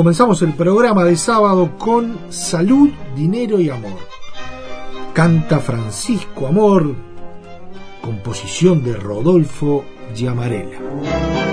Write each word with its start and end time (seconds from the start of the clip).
Comenzamos 0.00 0.40
el 0.40 0.54
programa 0.54 1.04
de 1.04 1.14
sábado 1.14 1.76
con 1.76 2.18
Salud, 2.30 2.88
Dinero 3.14 3.60
y 3.60 3.68
Amor. 3.68 3.98
Canta 5.12 5.58
Francisco 5.58 6.46
Amor, 6.46 6.94
composición 8.00 8.82
de 8.82 8.94
Rodolfo 8.94 9.84
Giamarella. 10.14 11.49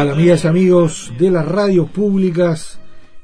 Amigas 0.00 0.44
y 0.44 0.48
amigos 0.48 1.12
de 1.18 1.30
las 1.30 1.46
radios 1.46 1.88
públicas? 1.88 2.80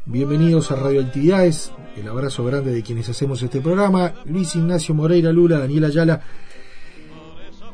Bienvenidos 0.07 0.71
a 0.71 0.77
Radio 0.77 1.01
Actividades. 1.01 1.73
El 1.97 2.09
abrazo 2.09 2.45
grande 2.45 2.73
de 2.73 2.83
quienes 2.83 3.09
hacemos 3.09 3.43
este 3.43 3.61
programa. 3.61 4.15
Luis 4.27 4.55
Ignacio 4.55 4.95
Moreira 4.95 5.33
Lula, 5.33 5.59
Daniel 5.59 5.87
Ayala, 5.87 6.23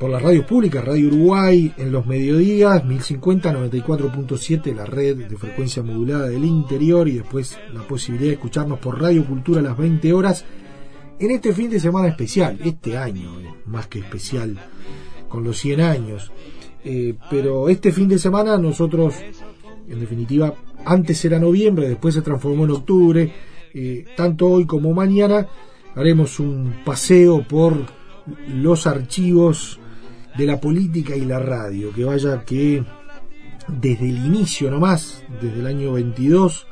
por 0.00 0.08
las 0.10 0.22
radios 0.22 0.46
públicas, 0.46 0.82
Radio 0.82 1.08
Uruguay 1.08 1.74
en 1.76 1.92
los 1.92 2.06
mediodías, 2.06 2.84
1050, 2.84 3.52
94.7, 3.52 4.74
la 4.74 4.86
red 4.86 5.28
de 5.28 5.36
frecuencia 5.36 5.82
modulada 5.82 6.28
del 6.28 6.44
interior 6.44 7.06
y 7.06 7.18
después 7.18 7.58
la 7.74 7.82
posibilidad 7.82 8.28
de 8.28 8.34
escucharnos 8.34 8.78
por 8.78 9.00
Radio 9.00 9.26
Cultura 9.26 9.60
a 9.60 9.64
las 9.64 9.76
20 9.76 10.12
horas 10.14 10.44
en 11.18 11.30
este 11.30 11.52
fin 11.52 11.68
de 11.68 11.80
semana 11.80 12.08
especial, 12.08 12.58
este 12.64 12.96
año, 12.96 13.30
más 13.66 13.88
que 13.88 13.98
especial, 13.98 14.58
con 15.28 15.44
los 15.44 15.58
100 15.58 15.80
años 15.82 16.32
eh, 16.88 17.16
pero 17.28 17.68
este 17.68 17.90
fin 17.90 18.06
de 18.06 18.16
semana 18.16 18.56
nosotros, 18.58 19.16
en 19.88 19.98
definitiva, 19.98 20.54
antes 20.84 21.24
era 21.24 21.40
noviembre, 21.40 21.88
después 21.88 22.14
se 22.14 22.22
transformó 22.22 22.64
en 22.64 22.70
octubre, 22.70 23.32
eh, 23.74 24.04
tanto 24.16 24.46
hoy 24.46 24.66
como 24.66 24.94
mañana 24.94 25.48
haremos 25.96 26.38
un 26.38 26.76
paseo 26.84 27.42
por 27.42 27.76
los 28.46 28.86
archivos 28.86 29.80
de 30.38 30.46
la 30.46 30.60
política 30.60 31.16
y 31.16 31.24
la 31.24 31.40
radio, 31.40 31.92
que 31.92 32.04
vaya 32.04 32.44
que 32.44 32.84
desde 33.66 34.08
el 34.08 34.24
inicio 34.24 34.70
nomás, 34.70 35.24
desde 35.42 35.58
el 35.58 35.66
año 35.66 35.94
22, 35.94 36.68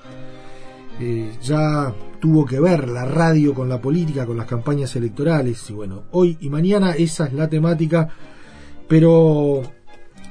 eh, 1.01 1.33
ya 1.43 1.93
tuvo 2.21 2.47
que 2.47 2.61
ver 2.61 2.89
la 2.89 3.05
radio 3.05 3.53
con 3.53 3.69
la 3.69 3.81
política, 3.81 4.27
con 4.27 4.37
las 4.37 4.47
campañas 4.47 4.95
electorales, 4.95 5.69
y 5.71 5.73
bueno, 5.73 6.05
hoy 6.13 6.39
y 6.41 6.51
mañana 6.51 6.93
esa 6.93 7.27
es 7.27 7.33
la 7.33 7.49
temática, 7.49 8.09
pero 8.87 9.74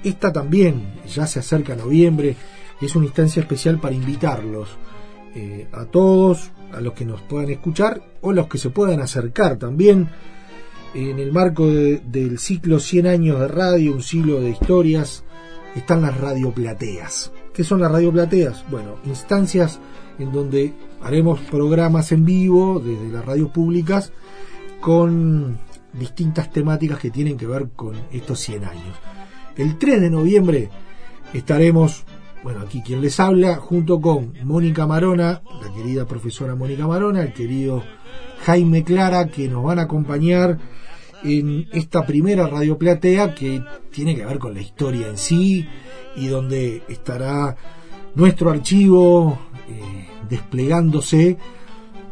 esta 0.03 0.31
también, 0.31 0.95
ya 1.07 1.27
se 1.27 1.39
acerca 1.39 1.75
noviembre, 1.75 2.35
es 2.81 2.95
una 2.95 3.05
instancia 3.05 3.41
especial 3.41 3.79
para 3.79 3.95
invitarlos 3.95 4.69
eh, 5.35 5.67
a 5.71 5.85
todos, 5.85 6.51
a 6.71 6.81
los 6.81 6.93
que 6.93 7.05
nos 7.05 7.21
puedan 7.21 7.49
escuchar 7.49 8.01
o 8.21 8.33
los 8.33 8.47
que 8.47 8.57
se 8.57 8.69
puedan 8.69 8.99
acercar 8.99 9.57
también 9.57 10.09
en 10.93 11.19
el 11.19 11.31
marco 11.31 11.67
del 11.67 12.37
ciclo 12.37 12.79
100 12.79 13.07
años 13.07 13.39
de 13.39 13.47
radio, 13.47 13.93
un 13.93 14.03
siglo 14.03 14.41
de 14.41 14.51
historias, 14.51 15.23
están 15.75 16.01
las 16.03 16.19
radioplateas. 16.19 17.31
¿Qué 17.51 17.63
son 17.63 17.81
las 17.81 17.91
radioplateas? 17.91 18.63
Bueno, 18.69 18.97
instancias 19.05 19.79
en 20.19 20.31
donde 20.31 20.73
haremos 21.01 21.39
programas 21.41 22.11
en 22.11 22.25
vivo 22.25 22.79
desde 22.79 23.09
las 23.09 23.25
radios 23.25 23.49
públicas 23.49 24.11
con 24.79 25.57
distintas 25.93 26.51
temáticas 26.51 26.99
que 26.99 27.09
tienen 27.09 27.37
que 27.37 27.47
ver 27.47 27.69
con 27.75 27.95
estos 28.11 28.39
100 28.39 28.65
años. 28.65 29.12
El 29.55 29.77
3 29.77 30.01
de 30.01 30.09
noviembre 30.09 30.69
estaremos, 31.33 32.05
bueno, 32.43 32.61
aquí 32.61 32.81
quien 32.81 33.01
les 33.01 33.19
habla, 33.19 33.55
junto 33.57 34.01
con 34.01 34.33
Mónica 34.43 34.87
Marona, 34.87 35.41
la 35.61 35.73
querida 35.75 36.05
profesora 36.05 36.55
Mónica 36.55 36.87
Marona, 36.87 37.21
el 37.21 37.33
querido 37.33 37.83
Jaime 38.45 38.83
Clara, 38.83 39.27
que 39.27 39.47
nos 39.47 39.63
van 39.63 39.79
a 39.79 39.83
acompañar 39.83 40.57
en 41.23 41.67
esta 41.71 42.05
primera 42.05 42.47
radio 42.47 42.77
platea 42.77 43.33
que 43.33 43.63
tiene 43.91 44.15
que 44.15 44.25
ver 44.25 44.39
con 44.39 44.53
la 44.53 44.61
historia 44.61 45.07
en 45.07 45.17
sí 45.17 45.65
y 46.15 46.27
donde 46.27 46.83
estará 46.89 47.55
nuestro 48.15 48.49
archivo 48.49 49.39
eh, 49.69 50.07
desplegándose 50.29 51.37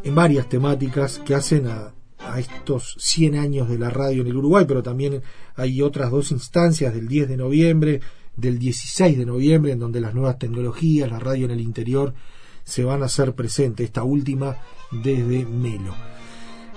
en 0.04 0.16
varias 0.16 0.48
temáticas 0.48 1.20
que 1.20 1.36
hacen 1.36 1.68
a, 1.68 1.94
a 2.26 2.40
estos 2.40 2.96
100 3.00 3.36
años 3.36 3.70
de 3.70 3.80
la 3.80 3.90
radio 3.90 4.22
en 4.22 4.28
el 4.28 4.38
Uruguay, 4.38 4.66
pero 4.68 4.84
también 4.84 5.22
hay 5.56 5.82
otras 5.82 6.12
dos 6.12 6.32
instancias 6.32 6.94
del 6.94 7.08
10 7.08 7.30
de 7.30 7.38
noviembre, 7.38 8.02
del 8.36 8.60
16 8.60 9.18
de 9.18 9.26
noviembre, 9.26 9.72
en 9.72 9.80
donde 9.80 10.02
las 10.02 10.14
nuevas 10.14 10.40
tecnologías, 10.40 11.10
la 11.10 11.20
radio 11.20 11.46
en 11.46 11.52
el 11.52 11.62
interior, 11.62 12.14
se 12.64 12.84
van 12.84 13.02
a 13.02 13.06
hacer 13.06 13.34
presentes, 13.34 13.86
esta 13.86 14.04
última 14.04 14.58
desde 14.92 15.46
Melo. 15.46 15.94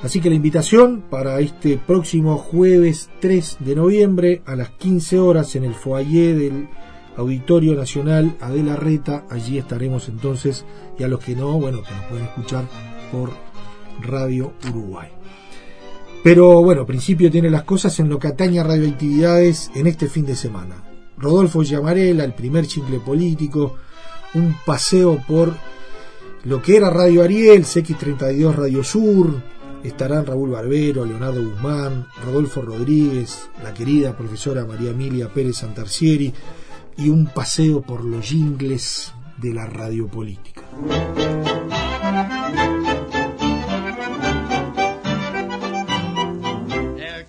Así 0.03 0.21
que 0.21 0.29
la 0.29 0.37
invitación 0.37 1.05
para 1.09 1.41
este 1.41 1.79
próximo 1.79 2.37
jueves 2.37 3.09
3 3.21 3.59
de 3.61 3.75
noviembre 3.75 4.43
a 4.45 4.55
las 4.57 4.71
15 4.71 5.19
horas 5.19 5.57
en 5.57 5.65
el 5.65 5.75
foyer 5.75 6.37
del 6.37 6.69
Auditorio 7.17 7.75
Nacional 7.75 8.37
Adela 8.41 8.77
Reta, 8.77 9.25
allí 9.31 9.57
estaremos 9.57 10.09
entonces, 10.09 10.65
y 10.99 11.05
a 11.05 11.09
los 11.09 11.21
que 11.21 11.37
no, 11.37 11.59
bueno, 11.59 11.83
que 11.83 11.95
nos 11.95 12.05
pueden 12.07 12.25
escuchar 12.27 12.65
por 13.13 13.31
Radio 14.03 14.53
Uruguay. 14.69 15.09
Pero 16.25 16.63
bueno, 16.63 16.87
principio 16.87 17.31
tiene 17.31 17.51
las 17.51 17.65
cosas 17.65 18.01
en 18.01 18.09
lo 18.09 18.19
que 18.19 18.29
atañe 18.29 18.59
a 18.59 18.65
radioactividades 18.65 19.71
en 19.75 19.87
este 19.87 20.09
fin 20.09 20.25
de 20.25 20.35
semana. 20.35 20.83
Rodolfo 21.19 21.63
Llamarela, 21.63 22.25
el 22.25 22.33
primer 22.33 22.67
chicle 22.67 22.99
político, 22.99 23.77
un 24.33 24.57
paseo 24.65 25.23
por 25.29 25.53
lo 26.45 26.63
que 26.63 26.79
era 26.79 26.89
Radio 26.89 27.23
Ariel, 27.23 27.65
CX32 27.65 28.55
Radio 28.55 28.83
Sur, 28.83 29.43
estarán 29.83 30.25
Raúl 30.25 30.53
Barbero, 30.53 31.05
Leonardo 31.05 31.43
Guzmán, 31.43 32.07
Rodolfo 32.25 32.63
Rodríguez, 32.63 33.51
la 33.63 33.75
querida 33.75 34.17
profesora 34.17 34.65
María 34.65 34.93
Emilia 34.93 35.29
Pérez 35.29 35.59
Santarcieri 35.59 36.33
y 36.97 37.11
un 37.11 37.27
paseo 37.27 37.83
por 37.83 38.03
los 38.03 38.25
jingles 38.25 39.13
de 39.37 39.53
la 39.53 39.67
radio 39.67 40.09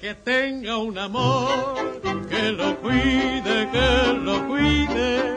política. 0.05 0.23
tenga 0.23 0.77
un 0.77 0.97
amor, 0.97 2.01
que 2.29 2.51
lo 2.51 2.79
cuide, 2.81 3.69
que 3.71 4.13
lo 4.13 4.47
cuide 4.47 5.35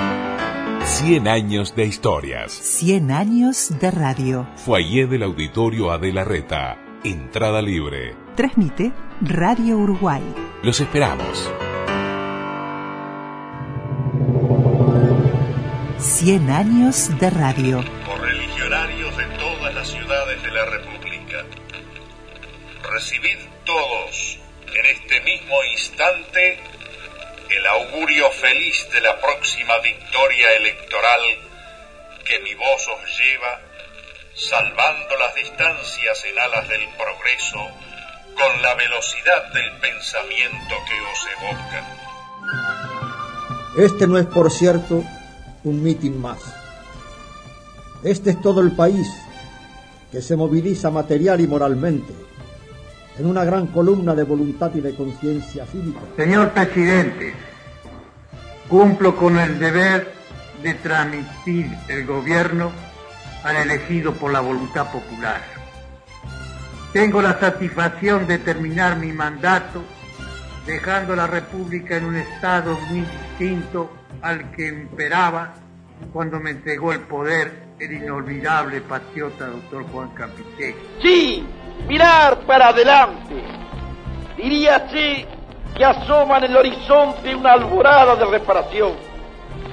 100 0.89 1.27
años 1.27 1.75
de 1.75 1.85
historias. 1.85 2.51
100 2.51 3.11
años 3.11 3.79
de 3.79 3.91
radio. 3.91 4.47
Foyer 4.57 5.07
del 5.07 5.21
Auditorio 5.23 5.91
Adela 5.91 6.25
Reta. 6.25 6.77
Entrada 7.03 7.61
libre. 7.61 8.15
Transmite 8.35 8.91
Radio 9.21 9.77
Uruguay. 9.77 10.21
Los 10.63 10.79
esperamos. 10.79 11.49
100 15.99 16.49
años 16.49 17.17
de 17.19 17.29
radio. 17.29 17.83
Por 18.05 18.19
religionarios 18.21 19.15
de 19.15 19.25
todas 19.37 19.75
las 19.75 19.87
ciudades 19.87 20.41
de 20.41 20.51
la 20.51 20.65
República. 20.65 21.45
Recibid 22.91 23.37
todos 23.63 24.39
en 24.67 24.85
este 24.87 25.21
mismo 25.21 25.55
instante 25.71 26.78
el 27.49 27.65
augurio 27.65 28.29
feliz 28.31 28.87
de 28.93 29.01
la 29.01 29.19
próxima 29.19 29.77
victoria 29.79 30.55
electoral 30.57 31.21
que 32.23 32.39
mi 32.41 32.53
voz 32.53 32.87
os 32.87 33.19
lleva, 33.19 33.59
salvando 34.35 35.15
las 35.17 35.33
distancias 35.35 36.25
en 36.25 36.37
alas 36.37 36.69
del 36.69 36.87
progreso, 36.89 37.67
con 38.35 38.61
la 38.61 38.75
velocidad 38.75 39.51
del 39.53 39.71
pensamiento 39.79 40.75
que 40.87 41.01
os 41.01 41.27
evoca. 41.37 41.87
Este 43.77 44.07
no 44.07 44.17
es, 44.17 44.27
por 44.27 44.51
cierto, 44.51 45.03
un 45.63 45.83
mitin 45.83 46.21
más. 46.21 46.39
Este 48.03 48.31
es 48.31 48.41
todo 48.41 48.61
el 48.61 48.75
país 48.75 49.07
que 50.11 50.21
se 50.21 50.35
moviliza 50.35 50.89
material 50.91 51.41
y 51.41 51.47
moralmente 51.47 52.13
en 53.19 53.25
una 53.25 53.43
gran 53.43 53.67
columna 53.67 54.15
de 54.15 54.23
voluntad 54.23 54.71
y 54.73 54.81
de 54.81 54.95
conciencia 54.95 55.65
cívica. 55.65 55.99
Señor 56.15 56.51
presidente, 56.51 57.33
cumplo 58.69 59.15
con 59.15 59.37
el 59.37 59.59
deber 59.59 60.13
de 60.63 60.73
transmitir 60.75 61.69
el 61.89 62.05
gobierno 62.05 62.71
al 63.43 63.57
elegido 63.57 64.13
por 64.13 64.31
la 64.31 64.39
voluntad 64.39 64.91
popular. 64.91 65.41
Tengo 66.93 67.21
la 67.21 67.39
satisfacción 67.39 68.25
de 68.25 68.39
terminar 68.39 68.97
mi 68.97 69.11
mandato 69.11 69.83
dejando 70.65 71.15
la 71.15 71.27
República 71.27 71.97
en 71.97 72.05
un 72.05 72.15
estado 72.15 72.79
muy 72.89 73.01
distinto 73.01 73.91
al 74.21 74.51
que 74.51 74.67
imperaba 74.67 75.55
cuando 76.13 76.39
me 76.39 76.51
entregó 76.51 76.93
el 76.93 77.01
poder 77.01 77.68
el 77.79 77.93
inolvidable 77.93 78.81
patriota 78.81 79.45
doctor 79.47 79.85
Juan 79.91 80.09
Campitelli. 80.09 80.75
Sí, 81.01 81.45
mirar 81.87 82.39
para 82.41 82.69
adelante. 82.69 83.35
Diríase 84.37 85.25
que 85.75 85.85
asoma 85.85 86.39
en 86.39 86.45
el 86.45 86.57
horizonte 86.57 87.35
una 87.35 87.53
alborada 87.53 88.15
de 88.15 88.25
reparación. 88.25 88.93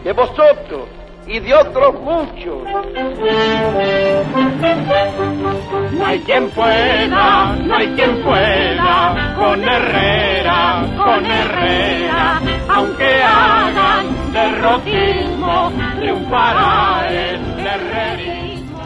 De 0.04 0.12
vosotros 0.12 0.88
y 1.26 1.40
de 1.40 1.54
otros 1.54 2.00
muchos. 2.00 2.62
No 5.92 6.06
hay 6.06 6.20
quien 6.20 6.50
pueda, 6.50 7.56
no 7.56 7.74
hay 7.74 7.88
quien 7.88 8.22
pueda, 8.22 9.34
con 9.36 9.62
Herrera, 9.64 10.84
con 10.96 11.26
Herrera, 11.26 12.40
aunque 12.68 13.22
hagan 13.22 14.32
derrotismo, 14.32 15.72
triunfará 15.98 17.08
el 17.08 17.55
herrerismo. 17.76 18.82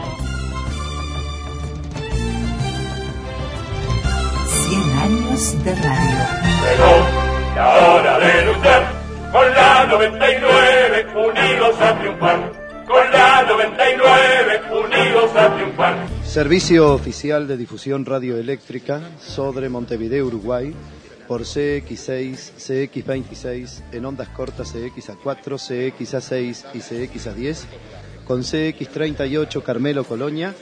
100 4.69 4.97
años 4.99 5.63
de 5.63 5.75
radio. 5.75 6.19
Llegó 6.63 7.55
la 7.55 7.69
hora 7.69 8.19
de 8.19 8.45
luchar 8.45 9.01
con 9.31 9.49
la 9.53 9.85
99, 9.85 11.07
unidos 11.15 11.81
a 11.81 11.99
triunfar. 11.99 12.51
Con 12.85 13.11
la 13.11 13.43
99, 13.43 14.61
unidos 14.71 15.35
a 15.35 15.55
triunfar. 15.55 15.95
Servicio 16.25 16.93
oficial 16.93 17.47
de 17.47 17.57
difusión 17.57 18.05
radioeléctrica, 18.05 19.01
Sodre 19.19 19.69
Montevideo, 19.69 20.25
Uruguay, 20.25 20.73
por 21.27 21.41
CX6, 21.43 22.51
CX26, 22.57 23.83
en 23.93 24.05
ondas 24.05 24.27
cortas 24.29 24.75
CXA4, 24.75 25.93
CXA6 25.95 26.65
y 26.73 26.79
CXA10, 26.79 27.65
con 28.31 28.43
CX38 28.43 29.61
Carmelo 29.61 30.05
Colonia 30.05 30.55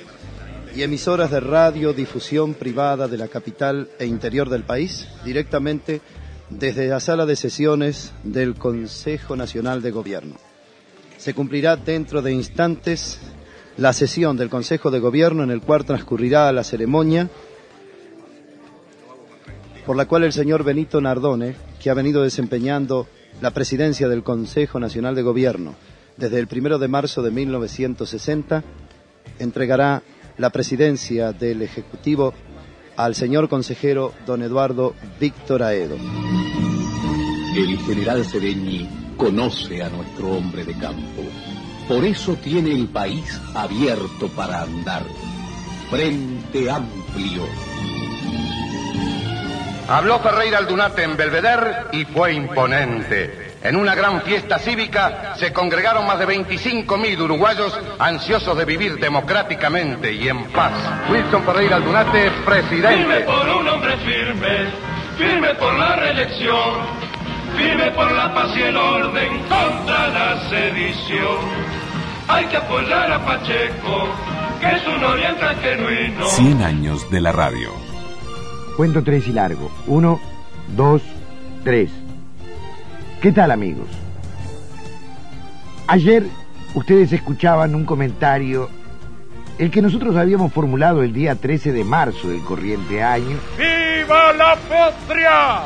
y 0.75 0.81
emisoras 0.81 1.29
de 1.29 1.39
radio 1.39 1.93
difusión 1.93 2.55
privada 2.55 3.07
de 3.07 3.15
la 3.15 3.27
capital 3.27 3.89
e 3.99 4.07
interior 4.07 4.49
del 4.49 4.63
país, 4.63 5.07
directamente 5.23 6.01
desde 6.49 6.87
la 6.87 6.99
sala 6.99 7.27
de 7.27 7.35
sesiones 7.35 8.11
del 8.23 8.55
Consejo 8.55 9.35
Nacional 9.35 9.83
de 9.83 9.91
Gobierno. 9.91 10.37
Se 11.17 11.35
cumplirá 11.35 11.75
dentro 11.75 12.23
de 12.23 12.31
instantes 12.31 13.19
la 13.77 13.93
sesión 13.93 14.35
del 14.35 14.49
Consejo 14.49 14.89
de 14.89 14.97
Gobierno 14.97 15.43
en 15.43 15.51
el 15.51 15.61
cual 15.61 15.85
transcurrirá 15.85 16.51
la 16.51 16.63
ceremonia 16.63 17.29
por 19.85 19.95
la 19.95 20.07
cual 20.07 20.23
el 20.23 20.33
señor 20.33 20.63
Benito 20.63 20.99
Nardone, 21.01 21.55
que 21.79 21.91
ha 21.91 21.93
venido 21.93 22.23
desempeñando 22.23 23.05
la 23.41 23.51
presidencia 23.51 24.09
del 24.09 24.23
Consejo 24.23 24.79
Nacional 24.79 25.13
de 25.13 25.21
Gobierno 25.21 25.75
desde 26.19 26.39
el 26.39 26.47
primero 26.47 26.77
de 26.77 26.89
marzo 26.89 27.21
de 27.21 27.31
1960, 27.31 28.63
entregará 29.39 30.03
la 30.37 30.49
presidencia 30.49 31.31
del 31.31 31.61
Ejecutivo 31.61 32.33
al 32.97 33.15
señor 33.15 33.47
consejero 33.47 34.13
don 34.25 34.43
Eduardo 34.43 34.93
Víctor 35.19 35.63
Aedo. 35.63 35.95
El 37.55 37.77
general 37.79 38.25
Sedeñi 38.25 38.87
conoce 39.15 39.81
a 39.81 39.89
nuestro 39.89 40.31
hombre 40.31 40.65
de 40.65 40.77
campo. 40.77 41.23
Por 41.87 42.03
eso 42.03 42.35
tiene 42.35 42.71
el 42.73 42.89
país 42.89 43.39
abierto 43.55 44.27
para 44.35 44.63
andar. 44.63 45.03
Frente 45.89 46.69
amplio. 46.69 47.43
Habló 49.87 50.19
Ferreira 50.19 50.59
Aldunate 50.59 51.03
en 51.03 51.17
Belvedere 51.17 51.71
y 51.93 52.05
fue 52.05 52.33
imponente. 52.33 53.48
En 53.61 53.75
una 53.75 53.93
gran 53.93 54.21
fiesta 54.21 54.57
cívica 54.57 55.35
se 55.37 55.51
congregaron 55.51 56.07
más 56.07 56.17
de 56.17 56.25
25.000 56.27 57.19
uruguayos 57.19 57.77
ansiosos 57.99 58.57
de 58.57 58.63
vivir 58.63 58.97
democráticamente 58.97 60.13
y 60.13 60.29
en 60.29 60.45
paz. 60.45 60.71
Wilson 61.09 61.43
Ferreira 61.43 61.75
Aldunate, 61.75 62.31
presidente. 62.45 62.97
Firme 62.97 63.19
por 63.21 63.49
un 63.49 63.67
hombre 63.67 63.97
firme, 63.97 64.71
firme 65.17 65.55
por 65.55 65.77
la 65.77 65.95
reelección, 65.97 66.71
firme 67.57 67.91
por 67.91 68.09
la 68.13 68.33
paz 68.33 68.55
y 68.55 68.61
el 68.61 68.77
orden 68.77 69.39
contra 69.39 70.07
la 70.07 70.49
sedición. 70.49 71.37
Hay 72.29 72.45
que 72.45 72.57
apoyar 72.57 73.11
a 73.11 73.25
Pacheco, 73.25 74.07
que 74.61 74.67
es 74.67 74.87
un 74.87 75.03
oriental 75.03 75.55
genuino. 75.57 76.25
100 76.25 76.63
años 76.63 77.11
de 77.11 77.19
la 77.19 77.33
radio. 77.33 77.71
Cuento 78.77 79.03
tres 79.03 79.27
y 79.27 79.33
largo. 79.33 79.69
Uno, 79.85 80.21
dos, 80.69 81.01
tres. 81.65 81.91
¿Qué 83.21 83.33
tal 83.33 83.51
amigos? 83.51 83.89
Ayer 85.87 86.23
ustedes 86.73 87.11
escuchaban 87.11 87.75
un 87.75 87.83
comentario, 87.83 88.69
el 89.57 89.69
que 89.71 89.81
nosotros 89.81 90.15
habíamos 90.15 90.53
formulado 90.53 91.03
el 91.03 91.11
día 91.11 91.35
13 91.35 91.73
de 91.73 91.83
marzo 91.83 92.29
del 92.29 92.41
corriente 92.45 93.03
año. 93.03 93.37
¡Viva 93.57 94.31
la 94.31 94.55
patria! 94.55 95.63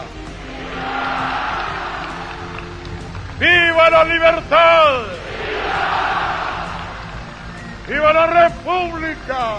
¡Viva 3.40 3.90
la 3.92 4.04
libertad! 4.06 5.04
¡Viva 7.88 8.14
la 8.14 8.48
república! 8.48 9.58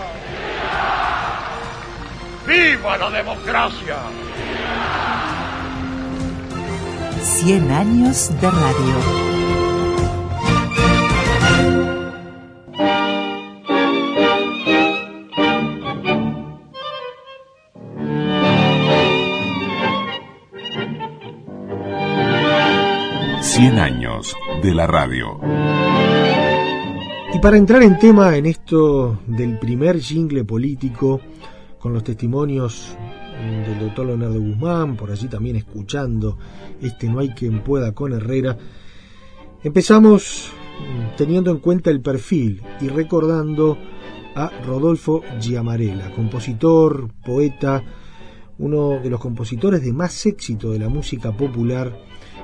¡Viva 2.44 2.98
la 2.98 3.10
democracia! 3.10 3.96
100 7.24 7.70
años 7.70 8.30
de 8.38 8.50
radio. 8.50 8.94
Cien 23.40 23.78
años 23.78 24.36
de 24.62 24.74
la 24.74 24.86
radio. 24.86 25.40
Y 27.32 27.38
para 27.38 27.56
entrar 27.56 27.82
en 27.82 27.98
tema 27.98 28.36
en 28.36 28.44
esto 28.44 29.18
del 29.26 29.58
primer 29.58 29.98
jingle 29.98 30.44
político, 30.44 31.22
con 31.78 31.94
los 31.94 32.04
testimonios 32.04 32.94
del 33.44 33.80
doctor 33.80 34.06
Leonardo 34.06 34.40
Guzmán, 34.40 34.96
por 34.96 35.10
allí 35.10 35.28
también 35.28 35.56
escuchando 35.56 36.38
este 36.80 37.08
No 37.08 37.20
hay 37.20 37.30
quien 37.30 37.62
pueda 37.62 37.92
con 37.92 38.12
Herrera, 38.12 38.56
empezamos 39.62 40.50
teniendo 41.16 41.50
en 41.50 41.58
cuenta 41.58 41.90
el 41.90 42.00
perfil 42.00 42.62
y 42.80 42.88
recordando 42.88 43.78
a 44.34 44.50
Rodolfo 44.66 45.22
Giamarella, 45.40 46.10
compositor, 46.10 47.08
poeta, 47.24 47.82
uno 48.58 49.00
de 49.02 49.10
los 49.10 49.20
compositores 49.20 49.82
de 49.82 49.92
más 49.92 50.26
éxito 50.26 50.72
de 50.72 50.78
la 50.78 50.88
música 50.88 51.32
popular, 51.32 51.96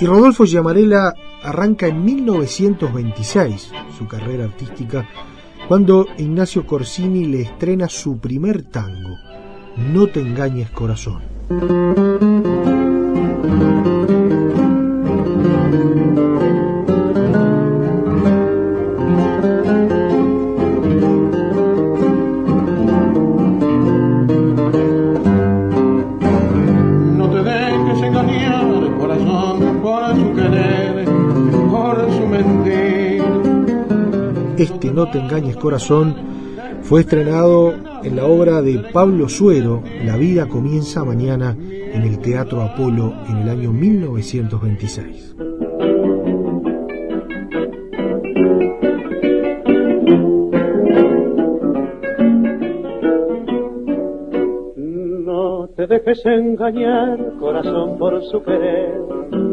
Y 0.00 0.06
Rodolfo 0.06 0.44
Giamarella 0.44 1.14
arranca 1.42 1.86
en 1.86 2.04
1926 2.04 3.72
su 3.96 4.06
carrera 4.06 4.44
artística 4.44 5.06
cuando 5.68 6.06
Ignacio 6.18 6.66
Corsini 6.66 7.26
le 7.26 7.42
estrena 7.42 7.88
su 7.88 8.18
primer 8.18 8.64
tango, 8.64 9.16
No 9.92 10.06
te 10.08 10.20
engañes 10.20 10.70
corazón. 10.70 11.22
No 34.94 35.10
te 35.10 35.18
engañes 35.18 35.56
corazón 35.56 36.14
fue 36.82 37.00
estrenado 37.00 37.74
en 38.04 38.14
la 38.14 38.26
obra 38.26 38.62
de 38.62 38.78
Pablo 38.92 39.28
Suero, 39.28 39.82
La 40.04 40.16
vida 40.16 40.46
comienza 40.46 41.02
mañana, 41.02 41.56
en 41.58 42.02
el 42.02 42.20
Teatro 42.20 42.62
Apolo 42.62 43.12
en 43.28 43.38
el 43.38 43.48
año 43.48 43.72
1926. 43.72 45.34
No 54.76 55.68
te 55.74 55.88
dejes 55.88 56.24
engañar, 56.24 57.18
corazón, 57.40 57.98
por 57.98 58.22
su 58.30 58.40
querer, 58.44 59.00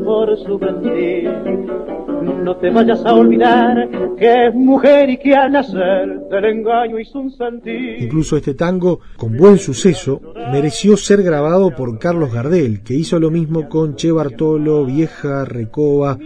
por 0.04 0.38
su 0.38 0.60
mentir 0.60 1.91
no 2.22 2.56
te 2.58 2.70
vayas 2.70 3.06
a 3.06 3.14
olvidar 3.14 3.90
que 4.18 4.48
es 4.48 4.54
mujer 4.54 5.10
y 5.10 5.18
que 5.18 5.36
al 5.36 5.52
nacer 5.52 6.20
del 6.30 6.46
engaño 6.46 7.00
hizo 7.00 7.20
un 7.20 7.32
sentir. 7.32 8.02
Incluso 8.02 8.38
este 8.38 8.54
tango, 8.54 9.00
con 9.18 9.36
buen 9.36 9.58
suceso, 9.58 10.22
mereció 10.52 10.98
ser 10.98 11.24
grabado 11.24 11.76
por 11.76 11.98
Carlos 11.98 12.34
Gardel, 12.34 12.84
que 12.84 12.94
hizo 12.94 13.20
lo 13.20 13.32
mismo 13.32 13.68
con 13.68 13.96
Che 13.96 14.12
Bartolo, 14.12 14.86
Vieja, 14.86 15.46
Recoba, 15.46 16.18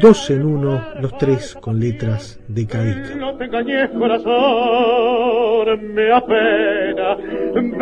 dos 0.00 0.30
en 0.30 0.44
uno, 0.44 0.82
los 1.00 1.16
tres 1.18 1.56
con 1.60 1.80
letras 1.80 2.38
de 2.48 2.66
Cadica. 2.66 3.31
Te 3.38 3.44
engañes, 3.44 3.90
corazón, 3.90 4.32
me 5.94 6.12
apena 6.12 7.16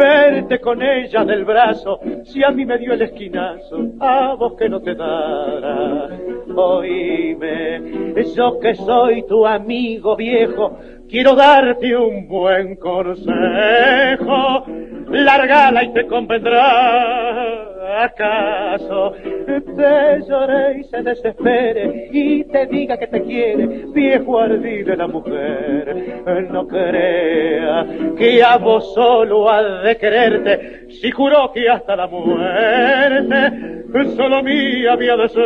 verte 0.00 0.58
con 0.60 0.82
ella 0.82 1.24
del 1.24 1.44
brazo, 1.44 2.00
si 2.24 2.42
a 2.42 2.50
mí 2.50 2.64
me 2.64 2.78
dio 2.78 2.94
el 2.94 3.02
esquinazo, 3.02 3.92
a 4.00 4.34
vos 4.34 4.54
que 4.56 4.68
no 4.68 4.80
te 4.80 4.94
dará. 4.94 6.08
Oíme, 6.56 8.14
yo 8.34 8.58
que 8.60 8.74
soy 8.74 9.26
tu 9.26 9.46
amigo 9.46 10.16
viejo, 10.16 10.78
quiero 11.08 11.34
darte 11.34 11.96
un 11.96 12.28
buen 12.28 12.76
consejo, 12.76 14.64
largala 15.10 15.84
y 15.84 15.92
te 15.92 16.06
convendrá. 16.06 17.66
¿Acaso 18.02 19.12
te 19.44 20.20
llore 20.28 20.80
y 20.80 20.84
se 20.84 21.02
desespere 21.02 22.08
y 22.12 22.44
te 22.44 22.66
diga 22.66 22.96
que 22.96 23.08
te 23.08 23.22
quiere, 23.22 23.84
viejo 23.92 24.38
ardido 24.38 24.90
de 24.90 24.96
la 24.96 25.06
mujer? 25.06 26.22
No 26.50 26.66
crea 26.66 27.86
que 28.16 28.42
a 28.42 28.56
vos 28.56 28.94
solo 28.94 29.50
ha 29.50 29.82
de 29.82 29.96
quererte, 29.96 30.86
si 31.00 31.10
juró 31.10 31.52
que 31.52 31.68
hasta 31.68 31.96
la 31.96 32.06
muerte 32.06 33.80
solo 34.16 34.42
mía 34.42 34.92
había 34.92 35.16
de 35.16 35.28
ser. 35.28 35.40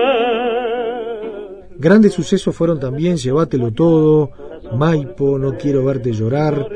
Grandes 1.76 2.12
sucesos 2.12 2.54
fueron 2.54 2.78
también 2.78 3.16
Llévatelo 3.16 3.72
Todo, 3.72 4.30
Maipo, 4.74 5.38
No 5.38 5.56
Quiero 5.56 5.84
Verte 5.84 6.12
Llorar, 6.12 6.68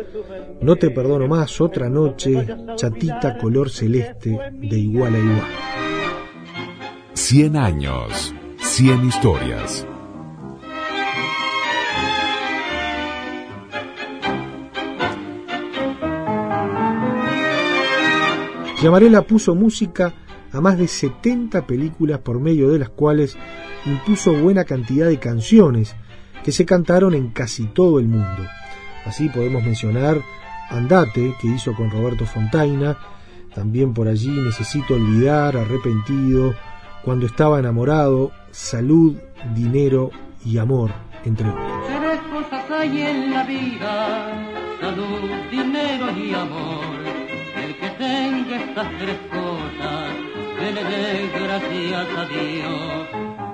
No 0.61 0.77
Te 0.77 0.91
Perdono 0.91 1.29
Más, 1.29 1.61
Otra 1.61 1.89
Noche, 1.89 2.47
Chatita 2.77 3.39
Color 3.39 3.71
Celeste, 3.71 4.39
de 4.53 4.79
igual 4.79 5.15
a 5.15 5.19
igual. 5.19 5.47
100 7.15 7.57
años, 7.57 8.35
100 8.59 9.05
historias. 9.05 9.87
Yamarela 18.83 19.23
puso 19.23 19.57
música 19.57 20.15
a 20.53 20.61
más 20.61 20.79
de 20.79 20.87
70 20.87 21.67
películas 21.67 22.21
por 22.21 22.39
medio 22.39 22.71
de 22.71 22.79
las 22.79 22.91
cuales 22.91 23.37
impuso 23.85 24.33
buena 24.33 24.65
cantidad 24.65 25.09
de 25.09 25.19
canciones 25.19 25.97
que 26.45 26.53
se 26.53 26.65
cantaron 26.65 27.15
en 27.15 27.29
casi 27.31 27.67
todo 27.67 27.99
el 27.99 28.09
mundo. 28.09 28.45
Así 29.05 29.29
podemos 29.29 29.63
mencionar 29.63 30.21
Andate, 30.71 31.35
que 31.41 31.49
hizo 31.49 31.75
con 31.75 31.91
Roberto 31.91 32.27
Fontaina, 32.27 32.99
también 33.55 33.95
por 33.95 34.07
allí 34.07 34.29
Necesito 34.29 34.95
olvidar, 34.95 35.57
Arrepentido, 35.57 36.55
Cuando 37.05 37.27
estaba 37.27 37.59
enamorado, 37.59 38.33
Salud, 38.51 39.17
Dinero 39.55 40.11
y 40.45 40.59
Amor, 40.59 40.91
entre 41.25 41.49
otros. 41.49 41.87
Tres 41.87 42.21
cosas 42.31 42.71
hay 42.71 43.03
en 43.03 43.31
la 43.33 43.45
vida, 43.45 44.79
salud, 44.81 45.31
dinero 45.51 46.11
y 46.11 46.35
amor. 46.35 46.97
El 47.57 47.77
que 47.77 47.89
tenga 47.91 48.57
estas 48.57 48.99
tres 48.99 49.19
cosas, 49.31 50.13
que 50.59 50.73
le 50.73 50.85
dé 50.85 51.31
gracias 51.35 52.09
a 52.17 52.25
Dios. 52.27 53.48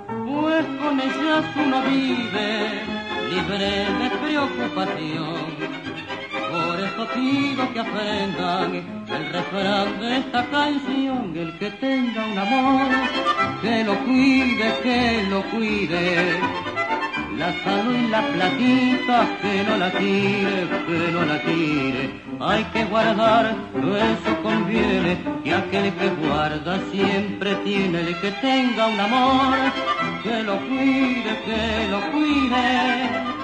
Pues 0.44 0.66
con 0.78 1.00
ellas 1.00 1.42
uno 1.56 1.80
vive, 1.84 2.82
libre 3.30 3.86
de 3.98 4.10
preocupación. 4.22 5.40
Por 6.52 6.80
eso 6.80 7.08
pido 7.14 7.72
que 7.72 7.80
aprendan 7.80 8.74
el 9.08 9.32
refrán 9.32 9.98
de 10.00 10.18
esta 10.18 10.44
canción, 10.50 11.32
el 11.34 11.58
que 11.58 11.70
tenga 11.70 12.26
un 12.26 12.38
amor, 12.38 12.88
que 13.62 13.84
lo 13.84 13.98
cuide, 14.04 14.74
que 14.82 15.26
lo 15.30 15.42
cuide. 15.44 16.73
La 17.38 17.52
salud 17.64 17.94
y 17.94 18.08
la 18.08 18.22
platita, 18.32 19.28
que 19.42 19.64
no 19.64 19.76
la 19.76 19.90
tire, 19.90 20.68
que 20.86 21.12
no 21.12 21.24
la 21.24 21.42
tire. 21.42 22.20
Hay 22.40 22.64
que 22.72 22.84
guardar, 22.84 23.56
eso 23.74 24.42
conviene, 24.42 25.18
y 25.44 25.50
aquel 25.50 25.92
que 25.94 26.08
guarda 26.26 26.80
siempre 26.92 27.54
tiene 27.64 28.00
el 28.00 28.20
que 28.20 28.30
tenga 28.40 28.86
un 28.86 29.00
amor, 29.00 29.56
que 30.22 30.42
lo 30.42 30.58
cuide, 30.58 31.32
que 31.44 31.88
lo 31.90 32.00
cuide 32.12 33.34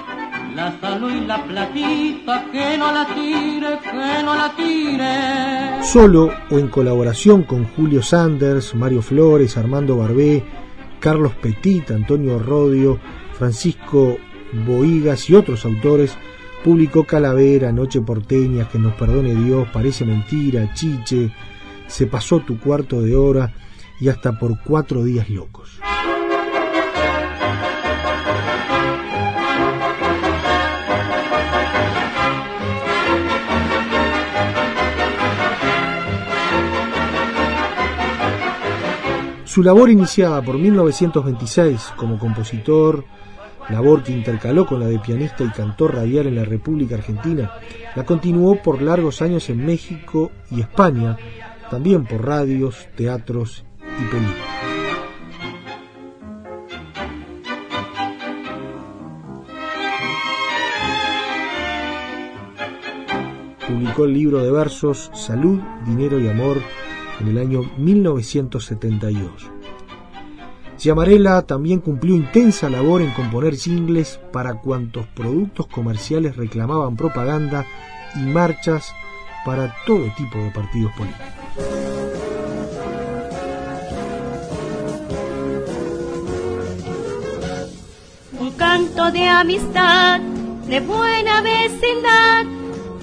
la 0.55 0.77
salud 0.79 1.11
y 1.11 1.25
la 1.25 1.43
platita, 1.43 2.45
que 2.51 2.77
no 2.77 2.91
la 2.91 3.05
tire, 3.05 3.79
que 3.83 4.23
no 4.23 4.35
la 4.35 4.53
tire. 4.55 5.83
Solo 5.83 6.29
o 6.49 6.59
en 6.59 6.67
colaboración 6.67 7.43
con 7.43 7.65
Julio 7.65 8.01
Sanders, 8.01 8.75
Mario 8.75 9.01
Flores, 9.01 9.57
Armando 9.57 9.97
Barbé, 9.97 10.43
Carlos 10.99 11.33
Petit, 11.41 11.91
Antonio 11.91 12.37
Rodio, 12.37 12.99
Francisco 13.41 14.19
Boigas 14.67 15.27
y 15.27 15.33
otros 15.33 15.65
autores, 15.65 16.15
publicó 16.63 17.05
Calavera, 17.05 17.71
Noche 17.71 17.99
Porteña, 17.99 18.69
Que 18.69 18.77
nos 18.77 18.93
perdone 18.93 19.33
Dios, 19.33 19.67
Parece 19.73 20.05
Mentira, 20.05 20.71
Chiche, 20.75 21.33
Se 21.87 22.05
pasó 22.05 22.41
tu 22.41 22.59
cuarto 22.59 23.01
de 23.01 23.15
hora 23.15 23.51
y 23.99 24.09
hasta 24.09 24.37
por 24.37 24.61
cuatro 24.61 25.03
días 25.03 25.27
locos. 25.31 25.79
Su 39.45 39.63
labor 39.63 39.89
iniciada 39.89 40.43
por 40.43 40.59
1926 40.59 41.93
como 41.97 42.19
compositor, 42.19 43.03
labor 43.71 44.03
que 44.03 44.11
intercaló 44.11 44.65
con 44.65 44.79
la 44.79 44.87
de 44.87 44.99
pianista 44.99 45.43
y 45.43 45.49
cantor 45.49 45.95
radial 45.95 46.27
en 46.27 46.35
la 46.35 46.45
República 46.45 46.95
Argentina, 46.95 47.51
la 47.95 48.05
continuó 48.05 48.61
por 48.61 48.81
largos 48.81 49.21
años 49.21 49.49
en 49.49 49.65
México 49.65 50.31
y 50.49 50.61
España, 50.61 51.17
también 51.69 52.05
por 52.05 52.25
radios, 52.25 52.87
teatros 52.95 53.63
y 53.79 54.03
películas. 54.11 54.61
Publicó 63.67 64.05
el 64.05 64.13
libro 64.13 64.43
de 64.43 64.51
versos 64.51 65.09
Salud, 65.13 65.59
Dinero 65.85 66.19
y 66.19 66.27
Amor 66.27 66.61
en 67.21 67.27
el 67.29 67.37
año 67.37 67.61
1972. 67.77 69.60
Giamarella 70.81 71.43
también 71.43 71.79
cumplió 71.79 72.15
intensa 72.15 72.67
labor 72.67 73.03
en 73.03 73.11
componer 73.11 73.55
jingles 73.55 74.19
para 74.33 74.55
cuantos 74.55 75.05
productos 75.13 75.67
comerciales 75.67 76.35
reclamaban 76.35 76.95
propaganda 76.95 77.67
y 78.15 78.21
marchas 78.21 78.91
para 79.45 79.75
todo 79.85 80.11
tipo 80.17 80.39
de 80.39 80.49
partidos 80.49 80.91
políticos. 80.93 81.27
Un 88.39 88.51
canto 88.53 89.11
de 89.11 89.27
amistad, 89.27 90.19
de 90.67 90.79
buena 90.79 91.43
vecindad, 91.43 92.47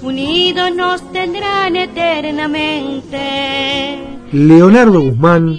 unidos 0.02 0.74
nos 0.74 1.12
tendrán 1.12 1.76
eternamente. 1.76 4.02
Leonardo 4.32 5.00
Guzmán 5.00 5.56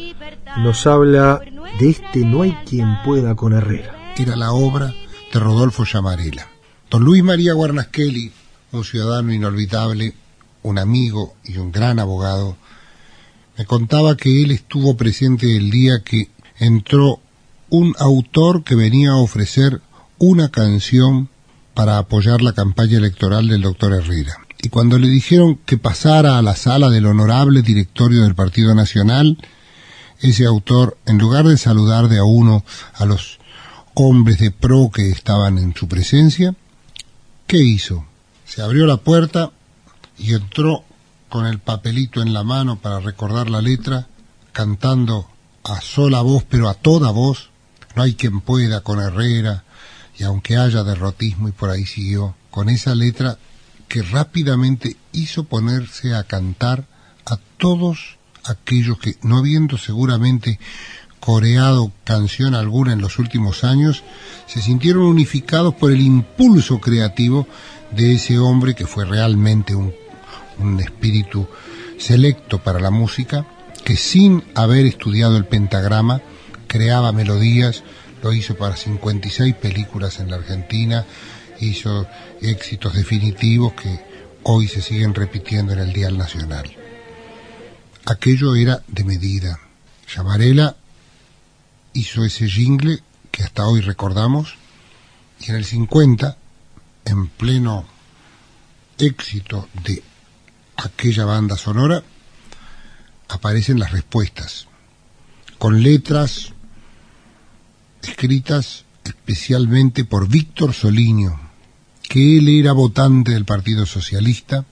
nos 0.57 0.85
habla 0.85 1.39
de 1.77 1.89
este 1.89 2.19
No 2.19 2.41
hay 2.41 2.53
quien 2.65 2.87
pueda 3.03 3.35
con 3.35 3.53
Herrera. 3.53 4.13
Era 4.17 4.35
la 4.35 4.51
obra 4.51 4.93
de 5.33 5.39
Rodolfo 5.39 5.85
Llamarela. 5.85 6.47
Don 6.89 7.03
Luis 7.03 7.23
María 7.23 7.53
Guarnasqueli, 7.53 8.31
un 8.71 8.83
ciudadano 8.83 9.33
inolvidable, 9.33 10.13
un 10.63 10.79
amigo 10.79 11.35
y 11.45 11.57
un 11.57 11.71
gran 11.71 11.99
abogado, 11.99 12.57
me 13.57 13.65
contaba 13.65 14.17
que 14.17 14.41
él 14.41 14.51
estuvo 14.51 14.97
presente 14.97 15.55
el 15.55 15.69
día 15.69 16.01
que 16.03 16.29
entró 16.57 17.19
un 17.69 17.93
autor 17.99 18.63
que 18.63 18.75
venía 18.75 19.11
a 19.11 19.17
ofrecer 19.17 19.81
una 20.17 20.49
canción 20.49 21.29
para 21.73 21.97
apoyar 21.97 22.41
la 22.41 22.53
campaña 22.53 22.97
electoral 22.97 23.47
del 23.47 23.61
doctor 23.61 23.93
Herrera. 23.93 24.37
Y 24.61 24.69
cuando 24.69 24.97
le 24.97 25.07
dijeron 25.07 25.59
que 25.65 25.77
pasara 25.77 26.37
a 26.37 26.41
la 26.41 26.55
sala 26.55 26.89
del 26.89 27.05
honorable 27.05 27.61
directorio 27.61 28.23
del 28.23 28.35
Partido 28.35 28.75
Nacional, 28.75 29.37
ese 30.21 30.45
autor, 30.45 30.97
en 31.05 31.17
lugar 31.17 31.45
de 31.45 31.57
saludar 31.57 32.07
de 32.07 32.19
a 32.19 32.23
uno 32.23 32.63
a 32.93 33.05
los 33.05 33.39
hombres 33.93 34.39
de 34.39 34.51
pro 34.51 34.91
que 34.93 35.09
estaban 35.09 35.57
en 35.57 35.75
su 35.75 35.87
presencia, 35.87 36.55
¿qué 37.47 37.57
hizo? 37.57 38.05
Se 38.45 38.61
abrió 38.61 38.85
la 38.85 38.97
puerta 38.97 39.51
y 40.17 40.33
entró 40.33 40.83
con 41.29 41.45
el 41.45 41.59
papelito 41.59 42.21
en 42.21 42.33
la 42.33 42.43
mano 42.43 42.79
para 42.79 42.99
recordar 42.99 43.49
la 43.49 43.61
letra, 43.61 44.07
cantando 44.51 45.29
a 45.63 45.81
sola 45.81 46.21
voz, 46.21 46.43
pero 46.49 46.69
a 46.69 46.73
toda 46.73 47.11
voz, 47.11 47.49
no 47.95 48.03
hay 48.03 48.15
quien 48.15 48.41
pueda 48.41 48.81
con 48.81 48.99
Herrera, 48.99 49.63
y 50.17 50.23
aunque 50.23 50.57
haya 50.57 50.83
derrotismo 50.83 51.47
y 51.47 51.51
por 51.51 51.69
ahí 51.69 51.85
siguió, 51.85 52.35
con 52.49 52.69
esa 52.69 52.95
letra 52.95 53.37
que 53.87 54.01
rápidamente 54.01 54.97
hizo 55.13 55.45
ponerse 55.45 56.13
a 56.13 56.23
cantar 56.23 56.85
a 57.25 57.37
todos 57.57 58.18
aquellos 58.45 58.99
que, 58.99 59.17
no 59.21 59.37
habiendo 59.37 59.77
seguramente 59.77 60.59
coreado 61.19 61.91
canción 62.03 62.55
alguna 62.55 62.93
en 62.93 63.01
los 63.01 63.19
últimos 63.19 63.63
años, 63.63 64.03
se 64.47 64.61
sintieron 64.61 65.03
unificados 65.03 65.75
por 65.75 65.91
el 65.91 66.01
impulso 66.01 66.79
creativo 66.79 67.47
de 67.91 68.13
ese 68.13 68.39
hombre 68.39 68.75
que 68.75 68.87
fue 68.87 69.05
realmente 69.05 69.75
un, 69.75 69.93
un 70.59 70.79
espíritu 70.79 71.47
selecto 71.97 72.59
para 72.59 72.79
la 72.79 72.91
música, 72.91 73.45
que 73.83 73.95
sin 73.95 74.43
haber 74.55 74.85
estudiado 74.85 75.37
el 75.37 75.45
pentagrama 75.45 76.21
creaba 76.67 77.11
melodías, 77.11 77.83
lo 78.21 78.33
hizo 78.33 78.55
para 78.55 78.75
56 78.75 79.55
películas 79.55 80.19
en 80.19 80.29
la 80.29 80.37
Argentina, 80.37 81.05
hizo 81.59 82.07
éxitos 82.41 82.93
definitivos 82.93 83.73
que 83.73 83.99
hoy 84.43 84.67
se 84.67 84.81
siguen 84.81 85.13
repitiendo 85.13 85.73
en 85.73 85.79
el 85.79 85.93
Dial 85.93 86.17
Nacional. 86.17 86.69
Aquello 88.09 88.55
era 88.55 88.81
de 88.87 89.03
medida. 89.03 89.59
Llamarela 90.11 90.75
hizo 91.93 92.25
ese 92.25 92.49
jingle 92.49 93.03
que 93.29 93.43
hasta 93.43 93.67
hoy 93.67 93.81
recordamos 93.81 94.55
y 95.39 95.51
en 95.51 95.57
el 95.57 95.63
50, 95.63 96.35
en 97.05 97.27
pleno 97.27 97.85
éxito 98.97 99.69
de 99.83 100.01
aquella 100.77 101.25
banda 101.25 101.55
sonora, 101.55 102.01
aparecen 103.27 103.77
las 103.77 103.91
respuestas, 103.91 104.65
con 105.59 105.83
letras 105.83 106.53
escritas 108.01 108.85
especialmente 109.03 110.03
por 110.03 110.27
Víctor 110.27 110.73
Soliño, 110.73 111.39
que 112.01 112.39
él 112.39 112.49
era 112.49 112.71
votante 112.73 113.33
del 113.33 113.45
Partido 113.45 113.85
Socialista, 113.85 114.65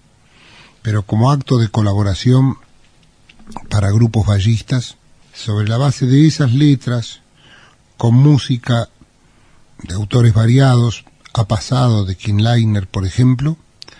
pero 0.82 1.04
como 1.04 1.30
acto 1.30 1.60
de 1.60 1.69
colaboración 1.69 2.58
para 3.69 3.91
grupos 3.91 4.25
ballistas, 4.25 4.97
sobre 5.33 5.67
la 5.67 5.77
base 5.77 6.05
de 6.05 6.25
esas 6.25 6.53
letras, 6.53 7.21
con 7.97 8.15
música 8.15 8.89
de 9.83 9.93
autores 9.93 10.33
variados, 10.33 11.05
ha 11.33 11.47
pasado 11.47 12.05
de 12.05 12.15
Kinleiner, 12.15 12.88
por 12.88 13.05
ejemplo, 13.05 13.57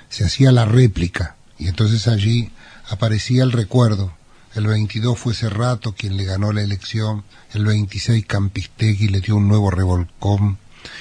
se 0.10 0.26
hacía 0.26 0.52
la 0.52 0.66
réplica, 0.66 1.36
y 1.60 1.68
entonces 1.68 2.08
allí 2.08 2.52
aparecía 2.90 3.44
el 3.44 3.52
recuerdo. 3.52 4.14
El 4.56 4.66
22 4.66 5.20
fue 5.20 5.34
Cerrato 5.36 5.94
quien 5.94 6.18
le 6.18 6.26
ganó 6.26 6.52
la 6.52 6.64
elección, 6.64 7.24
el 7.54 7.66
26 7.66 8.26
Campistegui 8.26 9.08
le 9.10 9.22
dio 9.22 9.36
un 9.36 9.48
nuevo 9.48 9.70
revolcón, 9.70 10.58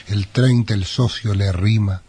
el 0.09 0.28
30 0.28 0.74
el 0.74 0.85
socio 0.85 1.35
le 1.35 1.48
arrima 1.48 2.02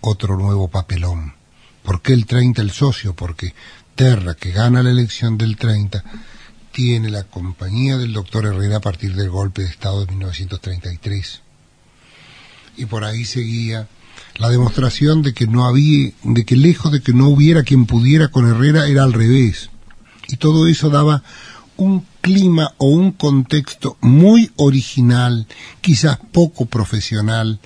otro 0.00 0.36
nuevo 0.36 0.68
papelón. 0.68 1.34
¿Por 1.82 2.02
qué 2.02 2.12
el 2.12 2.26
30 2.26 2.62
el 2.62 2.70
socio? 2.70 3.14
Porque 3.14 3.54
Que 4.00 4.50
gana 4.50 4.82
la 4.82 4.92
elección 4.92 5.36
del 5.36 5.58
30, 5.58 6.02
tiene 6.72 7.10
la 7.10 7.24
compañía 7.24 7.98
del 7.98 8.14
doctor 8.14 8.46
Herrera 8.46 8.78
a 8.78 8.80
partir 8.80 9.14
del 9.14 9.28
golpe 9.28 9.60
de 9.60 9.68
Estado 9.68 10.06
de 10.06 10.12
1933. 10.12 11.42
Y 12.78 12.86
por 12.86 13.04
ahí 13.04 13.26
seguía 13.26 13.88
la 14.36 14.48
demostración 14.48 15.20
de 15.20 15.34
que 15.34 15.46
no 15.46 15.66
había, 15.66 16.12
de 16.22 16.46
que 16.46 16.56
lejos 16.56 16.90
de 16.92 17.02
que 17.02 17.12
no 17.12 17.28
hubiera 17.28 17.62
quien 17.62 17.84
pudiera 17.84 18.28
con 18.28 18.48
Herrera 18.48 18.86
era 18.86 19.02
al 19.02 19.12
revés. 19.12 19.68
Y 20.28 20.36
todo 20.38 20.66
eso 20.66 20.88
daba 20.88 21.22
un 21.76 22.06
clima 22.22 22.72
o 22.78 22.86
un 22.86 23.12
contexto 23.12 23.98
muy 24.00 24.50
original, 24.56 25.46
quizás 25.82 26.18
poco 26.32 26.64
profesional, 26.64 27.60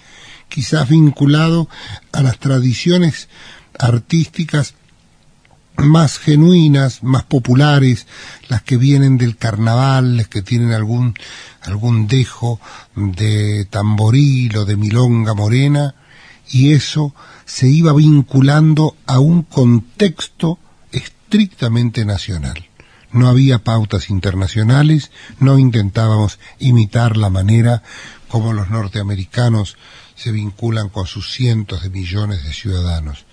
quizás 0.48 0.88
vinculado 0.88 1.68
a 2.10 2.22
las 2.22 2.40
tradiciones 2.40 3.28
artísticas 3.78 4.74
más 5.76 6.18
genuinas, 6.18 7.02
más 7.02 7.24
populares, 7.24 8.06
las 8.48 8.62
que 8.62 8.76
vienen 8.76 9.18
del 9.18 9.36
carnaval, 9.36 10.16
las 10.16 10.28
que 10.28 10.42
tienen 10.42 10.72
algún, 10.72 11.14
algún 11.62 12.06
dejo 12.06 12.60
de 12.94 13.66
tamboril 13.66 14.56
o 14.56 14.64
de 14.64 14.76
milonga 14.76 15.34
morena, 15.34 15.94
y 16.50 16.72
eso 16.72 17.14
se 17.44 17.68
iba 17.68 17.92
vinculando 17.92 18.96
a 19.06 19.18
un 19.18 19.42
contexto 19.42 20.58
estrictamente 20.92 22.04
nacional. 22.04 22.66
No 23.10 23.28
había 23.28 23.62
pautas 23.62 24.10
internacionales, 24.10 25.10
no 25.38 25.58
intentábamos 25.58 26.38
imitar 26.58 27.16
la 27.16 27.30
manera 27.30 27.82
como 28.28 28.52
los 28.52 28.70
norteamericanos 28.70 29.76
se 30.16 30.32
vinculan 30.32 30.88
con 30.88 31.06
sus 31.06 31.32
cientos 31.32 31.82
de 31.82 31.90
millones 31.90 32.44
de 32.44 32.52
ciudadanos. 32.52 33.24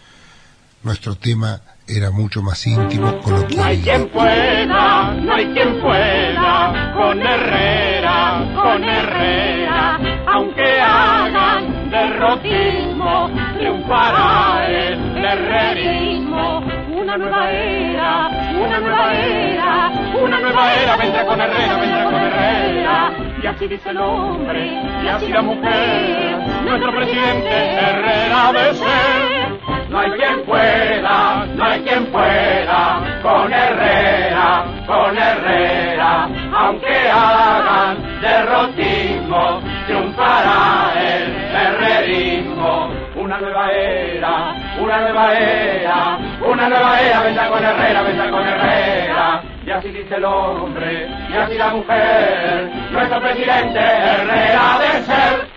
Nuestro 0.84 1.16
tema 1.16 1.62
era 1.88 2.12
mucho 2.12 2.42
más 2.42 2.66
íntimo, 2.66 3.18
coloquial. 3.20 3.58
No 3.58 3.64
hay 3.66 3.82
quien 3.82 4.08
pueda, 4.10 5.14
no 5.14 5.34
hay 5.34 5.46
quien 5.48 5.82
pueda 5.82 6.94
con 6.96 7.22
Herrera, 7.22 8.46
con 8.56 8.84
Herrera, 8.84 10.00
aunque 10.28 10.80
hagan 10.80 11.90
derrotismo, 11.90 13.30
triunfará 13.58 14.68
el 14.68 15.26
herrerismo. 15.26 16.60
Una 16.92 17.18
nueva 17.18 17.52
era, 17.52 18.28
una 18.64 18.80
nueva 18.80 19.14
era, 19.14 19.92
una 20.22 20.40
nueva 20.40 20.74
era 20.76 20.96
vendrá 20.98 21.26
con 21.26 21.42
Herrera, 21.42 21.78
vendrá 21.78 22.04
con 22.04 22.16
Herrera. 22.16 23.14
Y 23.44 23.48
así 23.48 23.68
dice 23.68 23.90
el 23.90 23.98
hombre, 23.98 24.66
y 25.04 25.08
así 25.08 25.28
la 25.30 25.42
mujer, 25.42 26.38
nuestro 26.64 26.96
presidente 26.96 27.50
Herrera 27.50 28.52
de 28.54 28.74
ser. 28.76 29.41
No 29.92 30.00
hay 30.00 30.12
quien 30.12 30.46
pueda, 30.46 31.46
no 31.48 31.66
hay 31.66 31.82
quien 31.82 32.06
pueda 32.06 33.20
con 33.22 33.52
Herrera, 33.52 34.64
con 34.88 35.18
Herrera, 35.18 36.30
aunque 36.54 37.10
hagan 37.10 38.22
derrotismo, 38.22 39.62
triunfará 39.88 40.94
el 40.96 41.36
herrerismo. 41.54 42.90
Una 43.18 43.38
nueva 43.42 43.70
era, 43.70 44.56
una 44.80 45.02
nueva 45.02 45.34
era, 45.34 46.18
una 46.40 46.70
nueva 46.70 47.02
era, 47.02 47.24
vendrá 47.24 47.50
con 47.50 47.66
Herrera, 47.66 48.02
vendrá 48.02 48.32
con 48.32 48.48
Herrera. 48.48 49.44
Y 49.66 49.72
así 49.72 49.90
dice 49.90 50.16
el 50.16 50.24
hombre, 50.24 51.10
y 51.30 51.36
así 51.36 51.58
la 51.58 51.68
mujer, 51.68 52.72
nuestro 52.92 53.20
presidente 53.20 53.80
Herrera 53.80 54.80
de 54.80 55.02
ser. 55.04 55.48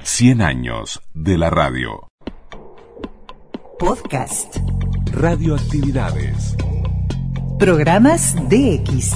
100 0.00 0.42
años 0.42 1.00
de 1.14 1.38
la 1.38 1.48
radio. 1.48 2.11
Podcast. 3.82 4.58
Radioactividades. 5.10 6.56
Programas 7.58 8.36
DX. 8.48 9.12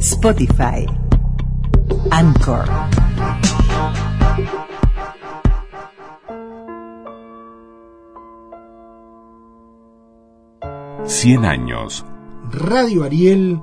Spotify. 0.00 0.86
Anchor. 2.10 2.64
Cien 11.04 11.44
años 11.44 12.06
Radio 12.50 13.04
Ariel 13.04 13.60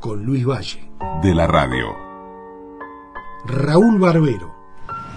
con 0.00 0.22
Luis 0.26 0.44
Valle. 0.44 0.90
de 1.22 1.34
la 1.34 1.46
radio. 1.46 1.86
Raúl 3.46 3.98
Barbero. 3.98 4.54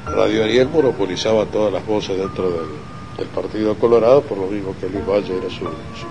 Radio 0.05 0.45
Ariel 0.45 0.69
monopolizaba 0.69 1.45
todas 1.47 1.73
las 1.73 1.85
voces 1.85 2.17
dentro 2.17 2.49
del, 2.49 2.69
del 3.17 3.27
Partido 3.27 3.75
Colorado, 3.75 4.21
por 4.21 4.37
lo 4.37 4.47
mismo 4.47 4.75
que 4.79 4.89
Luis 4.89 5.05
Valle 5.05 5.37
era 5.37 5.49
su, 5.49 5.65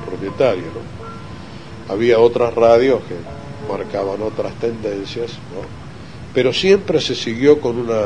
propietario. 0.06 0.64
¿no? 0.64 1.92
Había 1.92 2.18
otras 2.18 2.54
radios 2.54 3.02
que 3.04 3.16
marcaban 3.70 4.22
otras 4.22 4.52
tendencias, 4.54 5.32
¿no? 5.54 5.62
pero 6.34 6.52
siempre 6.52 7.00
se 7.00 7.14
siguió 7.14 7.60
con 7.60 7.78
una, 7.78 8.02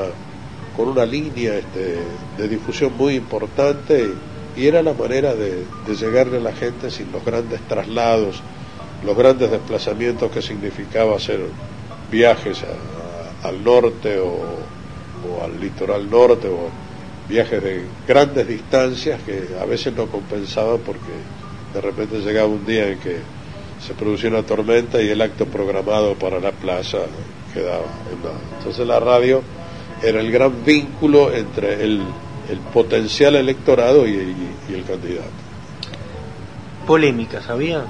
con 0.76 0.88
una 0.88 1.04
línea 1.04 1.57
este, 1.57 1.98
de 2.38 2.48
difusión 2.48 2.96
muy 2.96 3.14
importante 3.14 4.12
y, 4.57 4.66
era 4.66 4.83
la 4.85 4.94
manera 4.94 5.35
de, 5.35 5.64
llegarle 5.98 6.37
a 6.37 6.40
la 6.40 6.52
gente 6.52 6.88
sin 6.88 7.11
los 7.11 7.24
grandes 7.24 7.61
traslados, 7.62 8.40
los 9.04 9.16
grandes 9.16 9.50
desplazamientos 9.50 10.30
que 10.30 10.40
significaba 10.40 11.16
hacer 11.16 11.40
viajes 12.09 12.64
al 13.42 13.64
norte 13.64 14.20
o, 14.20 14.26
o 14.26 15.44
al 15.44 15.61
litoral 15.61 16.09
norte 16.09 16.48
o 16.48 16.83
viajes 17.28 17.62
de 17.62 17.84
grandes 18.06 18.46
distancias 18.46 19.20
que 19.22 19.48
a 19.60 19.64
veces 19.64 19.94
no 19.94 20.06
compensaban 20.08 20.78
porque 20.84 21.12
de 21.72 21.80
repente 21.80 22.18
llegaba 22.20 22.48
un 22.48 22.64
día 22.66 22.88
en 22.88 22.98
que 22.98 23.16
se 23.80 23.94
producía 23.94 24.30
una 24.30 24.42
tormenta 24.42 25.00
y 25.02 25.08
el 25.08 25.20
acto 25.20 25.46
programado 25.46 26.14
para 26.14 26.38
la 26.40 26.52
plaza 26.52 26.98
quedaba 27.52 27.84
en 28.12 28.22
nada. 28.22 28.34
Entonces 28.58 28.87
la 28.87 29.00
radio 29.00 29.42
era 30.02 30.20
el 30.20 30.30
gran 30.30 30.64
vínculo 30.64 31.32
entre 31.32 31.82
el, 31.84 32.02
el 32.50 32.58
potencial 32.72 33.37
electorado 33.37 34.06
y, 34.06 34.10
y- 34.12 34.56
y 34.70 34.74
el 34.74 34.84
candidato. 34.84 35.30
Polémica, 36.87 37.40
¿sabía? 37.40 37.84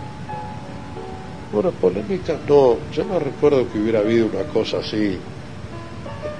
Bueno, 1.53 1.70
polémica 1.73 2.37
no, 2.49 2.79
yo 2.92 3.05
no 3.05 3.18
recuerdo 3.18 3.70
que 3.70 3.79
hubiera 3.79 4.01
habido 4.01 4.27
una 4.27 4.42
cosa 4.53 4.79
así, 4.79 5.16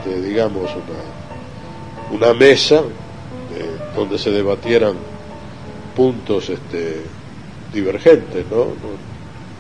este, 0.07 0.21
digamos, 0.23 0.71
una, 0.73 1.24
una 2.11 2.33
mesa 2.35 2.83
eh, 3.57 3.79
donde 3.95 4.19
se 4.19 4.31
debatieran 4.31 4.95
puntos 5.97 6.51
este, 6.51 7.03
divergentes, 7.73 8.45
¿no? 8.51 8.67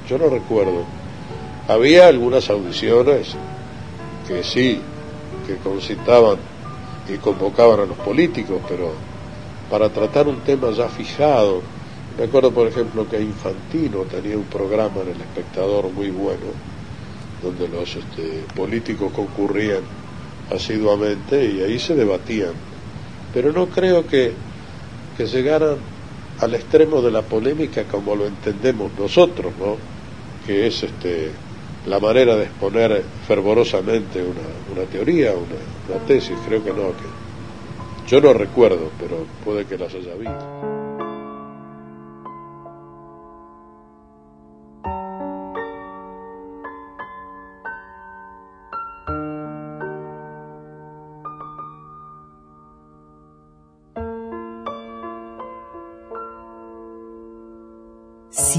Yo 0.08 0.18
no 0.18 0.28
recuerdo. 0.28 0.84
Había 1.68 2.08
algunas 2.08 2.50
audiciones 2.50 3.34
que 4.28 4.42
sí, 4.42 4.80
que 5.46 5.56
concitaban 5.56 6.36
y 7.08 7.16
convocaban 7.18 7.80
a 7.80 7.86
los 7.86 7.96
políticos, 7.98 8.60
pero 8.68 8.92
para 9.70 9.88
tratar 9.88 10.28
un 10.28 10.40
tema 10.40 10.70
ya 10.70 10.88
fijado, 10.88 11.62
me 12.18 12.24
acuerdo, 12.24 12.52
por 12.52 12.68
ejemplo, 12.68 13.08
que 13.08 13.20
Infantino 13.20 14.02
tenía 14.02 14.36
un 14.36 14.44
programa 14.44 15.00
en 15.02 15.08
El 15.08 15.20
Espectador 15.20 15.90
muy 15.90 16.10
bueno, 16.10 16.46
donde 17.42 17.68
los 17.68 17.96
este, 17.96 18.44
políticos 18.54 19.12
concurrían 19.12 19.80
asiduamente 20.50 21.44
y 21.44 21.62
ahí 21.62 21.78
se 21.78 21.94
debatían. 21.94 22.52
Pero 23.32 23.52
no 23.52 23.68
creo 23.68 24.06
que, 24.06 24.32
que 25.16 25.26
llegaran 25.26 25.76
al 26.40 26.54
extremo 26.54 27.00
de 27.02 27.10
la 27.10 27.22
polémica 27.22 27.84
como 27.84 28.14
lo 28.14 28.26
entendemos 28.26 28.92
nosotros, 28.98 29.52
¿no? 29.58 29.76
Que 30.46 30.66
es 30.66 30.82
este, 30.82 31.30
la 31.86 32.00
manera 32.00 32.36
de 32.36 32.44
exponer 32.44 33.02
fervorosamente 33.26 34.22
una, 34.22 34.74
una 34.80 34.90
teoría, 34.90 35.32
una, 35.32 35.96
una 35.96 36.06
tesis, 36.06 36.36
creo 36.46 36.62
que 36.62 36.70
no, 36.70 36.88
que 36.90 38.08
yo 38.08 38.20
no 38.20 38.32
recuerdo, 38.32 38.90
pero 38.98 39.26
puede 39.44 39.64
que 39.64 39.78
las 39.78 39.94
haya 39.94 40.14
visto. 40.14 40.73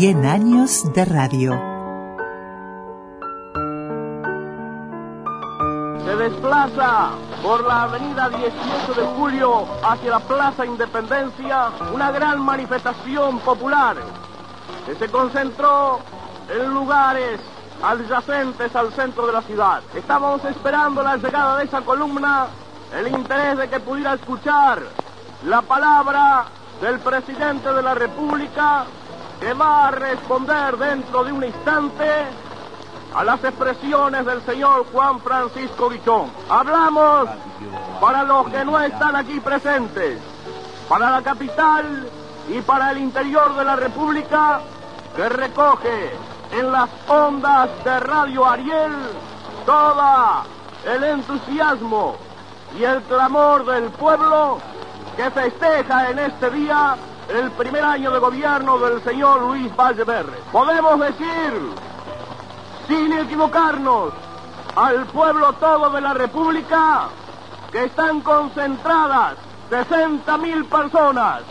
100 0.05 0.25
años 0.27 0.93
de 0.93 1.03
radio. 1.03 1.59
Se 6.05 6.15
desplaza 6.15 7.09
por 7.41 7.65
la 7.65 7.83
avenida 7.85 8.29
18 8.29 9.01
de 9.01 9.07
Julio 9.17 9.65
hacia 9.83 10.11
la 10.11 10.19
Plaza 10.19 10.63
Independencia 10.63 11.71
una 11.91 12.11
gran 12.11 12.39
manifestación 12.39 13.39
popular 13.39 13.97
que 14.85 14.93
se 14.93 15.09
concentró 15.09 16.01
en 16.55 16.71
lugares 16.71 17.39
adyacentes 17.81 18.75
al 18.75 18.93
centro 18.93 19.25
de 19.25 19.33
la 19.33 19.41
ciudad. 19.41 19.81
Estábamos 19.95 20.45
esperando 20.45 21.01
la 21.01 21.17
llegada 21.17 21.57
de 21.57 21.65
esa 21.65 21.81
columna, 21.81 22.45
el 22.95 23.07
interés 23.07 23.57
de 23.57 23.67
que 23.69 23.79
pudiera 23.79 24.13
escuchar 24.13 24.83
la 25.47 25.63
palabra 25.63 26.45
del 26.79 26.99
presidente 26.99 27.73
de 27.73 27.81
la 27.81 27.95
República 27.95 28.85
que 29.39 29.53
va 29.53 29.87
a 29.87 29.91
responder 29.91 30.77
dentro 30.77 31.23
de 31.23 31.31
un 31.31 31.43
instante 31.43 32.09
a 33.13 33.23
las 33.23 33.43
expresiones 33.43 34.25
del 34.25 34.41
señor 34.41 34.85
Juan 34.91 35.19
Francisco 35.19 35.89
Guichón. 35.89 36.29
Hablamos 36.49 37.29
para 38.01 38.23
los 38.23 38.47
que 38.49 38.65
no 38.65 38.79
están 38.79 39.15
aquí 39.15 39.39
presentes, 39.39 40.19
para 40.89 41.09
la 41.09 41.21
capital 41.21 42.09
y 42.49 42.61
para 42.61 42.91
el 42.91 42.97
interior 42.97 43.55
de 43.55 43.63
la 43.63 43.75
República, 43.75 44.59
que 45.15 45.29
recoge 45.29 46.11
en 46.51 46.71
las 46.71 46.89
ondas 47.07 47.69
de 47.83 47.99
Radio 48.01 48.45
Ariel 48.45 48.93
todo 49.65 50.43
el 50.85 51.03
entusiasmo 51.03 52.15
y 52.77 52.83
el 52.83 53.01
clamor 53.03 53.65
del 53.65 53.85
pueblo 53.91 54.59
que 55.15 55.31
festeja 55.31 56.09
en 56.09 56.19
este 56.19 56.49
día 56.49 56.97
el 57.29 57.51
primer 57.51 57.83
año 57.83 58.11
de 58.11 58.19
gobierno 58.19 58.77
del 58.77 59.03
señor 59.03 59.41
Luis 59.41 59.75
Valleverre. 59.75 60.37
Podemos 60.51 60.99
decir 60.99 61.75
sin 62.87 63.13
equivocarnos, 63.13 64.13
al 64.75 65.05
pueblo 65.07 65.53
todo 65.53 65.89
de 65.89 66.01
la 66.01 66.13
República, 66.13 67.07
que 67.71 67.85
están 67.85 68.21
concentradas 68.21 69.35
60 69.69 70.37
mil 70.37 70.65
personas 70.65 71.41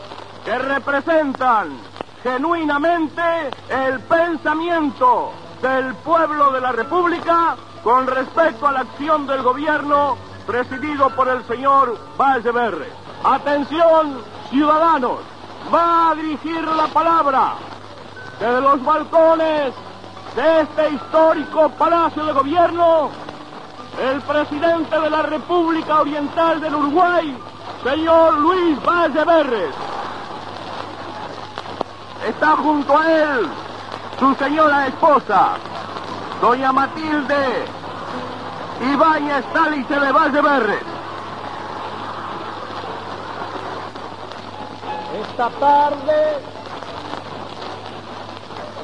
que 0.45 0.59
representan 0.59 1.77
genuinamente 2.23 3.23
el 3.69 4.01
pensamiento 4.01 5.33
del 5.61 5.95
pueblo 5.97 6.53
de 6.53 6.61
la 6.61 6.73
República 6.73 7.57
con 7.83 8.07
respecto 8.07 8.67
a 8.67 8.73
la 8.73 8.81
acción 8.81 9.27
del 9.27 9.43
gobierno 9.43 10.17
presidido 10.47 11.11
por 11.11 11.29
el 11.29 11.45
señor 11.47 11.99
Valleverre. 12.17 12.93
Atención, 13.25 14.23
ciudadanos, 14.51 15.21
va 15.73 16.11
a 16.11 16.15
dirigir 16.15 16.65
la 16.65 16.87
palabra 16.89 17.55
desde 18.41 18.61
los 18.61 18.85
balcones 18.85 19.75
de 20.35 20.61
este 20.61 20.91
histórico 20.91 21.69
Palacio 21.71 22.25
de 22.25 22.33
Gobierno, 22.33 23.11
el 24.03 24.21
presidente 24.23 24.99
de 24.99 25.11
la 25.11 25.23
República 25.23 26.01
Oriental 26.01 26.61
del 26.61 26.75
Uruguay, 26.75 27.37
señor 27.85 28.39
Luis 28.39 28.83
Valleverres. 28.83 29.75
Está 32.27 32.57
junto 32.57 32.99
a 32.99 33.13
él 33.13 33.47
su 34.19 34.35
señora 34.35 34.87
esposa, 34.89 35.53
doña 36.41 36.73
Matilde 36.73 37.67
Ibáñez 38.93 39.45
Tálice 39.53 40.01
de 40.01 40.13
Valleverres. 40.13 40.94
Esta 45.35 45.51
tarde 45.51 46.39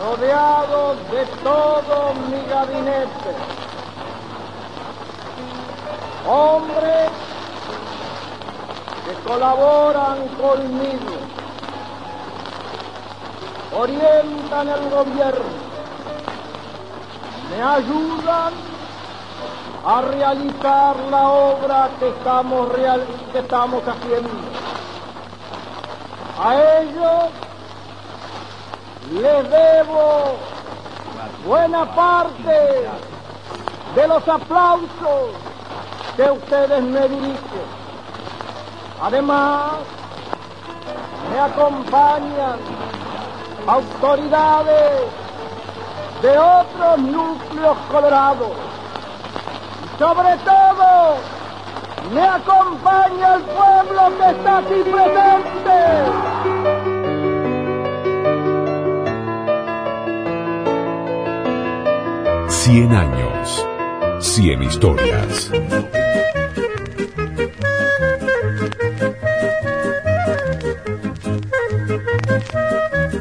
rodeado 0.00 0.96
de 1.12 1.24
todo 1.44 2.12
mi 2.28 2.44
gabinete, 2.48 3.32
hombres 6.26 7.10
que 9.04 9.28
colaboran 9.28 10.26
conmigo, 10.40 11.18
orientan 13.78 14.68
el 14.70 14.90
gobierno, 14.90 15.44
me 17.48 17.62
ayudan 17.62 18.54
a 19.86 20.00
realizar 20.00 20.96
la 21.12 21.28
obra 21.28 21.90
que 22.00 22.08
estamos, 22.08 22.68
real, 22.70 23.06
que 23.30 23.38
estamos 23.38 23.84
haciendo. 23.86 24.49
A 26.42 26.55
ellos 26.81 27.31
les 29.12 29.50
debo 29.50 30.38
buena 31.44 31.85
parte 31.94 32.88
de 33.94 34.09
los 34.09 34.26
aplausos 34.26 35.35
que 36.16 36.31
ustedes 36.31 36.83
me 36.83 37.09
dirigen. 37.09 37.66
Además, 39.03 39.72
me 41.31 41.40
acompañan 41.40 42.59
autoridades 43.66 45.03
de 46.22 46.38
otros 46.38 46.98
núcleos 47.00 47.76
colorados. 47.90 48.53
Sobre 49.98 50.37
todo, 50.38 51.16
me 52.12 52.20
acompaña 52.23 53.37
el 53.37 53.42
pueblo 53.42 54.18
que 54.18 54.31
está 54.31 54.59
aquí 54.59 54.75
presente. 54.90 55.79
Cien 62.49 62.92
años, 62.92 63.66
cien 64.20 64.62
historias. 64.62 65.51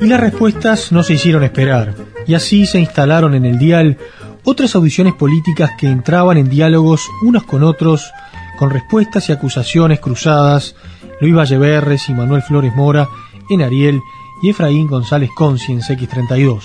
Y 0.01 0.05
las 0.07 0.19
respuestas 0.19 0.91
no 0.91 1.03
se 1.03 1.13
hicieron 1.13 1.43
esperar, 1.43 1.93
y 2.25 2.33
así 2.33 2.65
se 2.65 2.79
instalaron 2.79 3.35
en 3.35 3.45
el 3.45 3.59
dial 3.59 3.97
otras 4.43 4.75
audiciones 4.75 5.13
políticas 5.13 5.71
que 5.77 5.87
entraban 5.87 6.37
en 6.37 6.49
diálogos 6.49 7.07
unos 7.21 7.43
con 7.43 7.63
otros, 7.63 8.11
con 8.59 8.71
respuestas 8.71 9.29
y 9.29 9.31
acusaciones 9.31 10.01
cruzadas, 10.01 10.75
Luis 11.21 11.33
Valleverres 11.33 12.09
y 12.09 12.13
Manuel 12.13 12.41
Flores 12.41 12.75
Mora 12.75 13.07
en 13.49 13.61
Ariel 13.61 14.01
y 14.43 14.49
Efraín 14.49 14.85
González 14.85 15.29
Conci 15.33 15.71
en 15.71 15.79
CX32. 15.79 16.63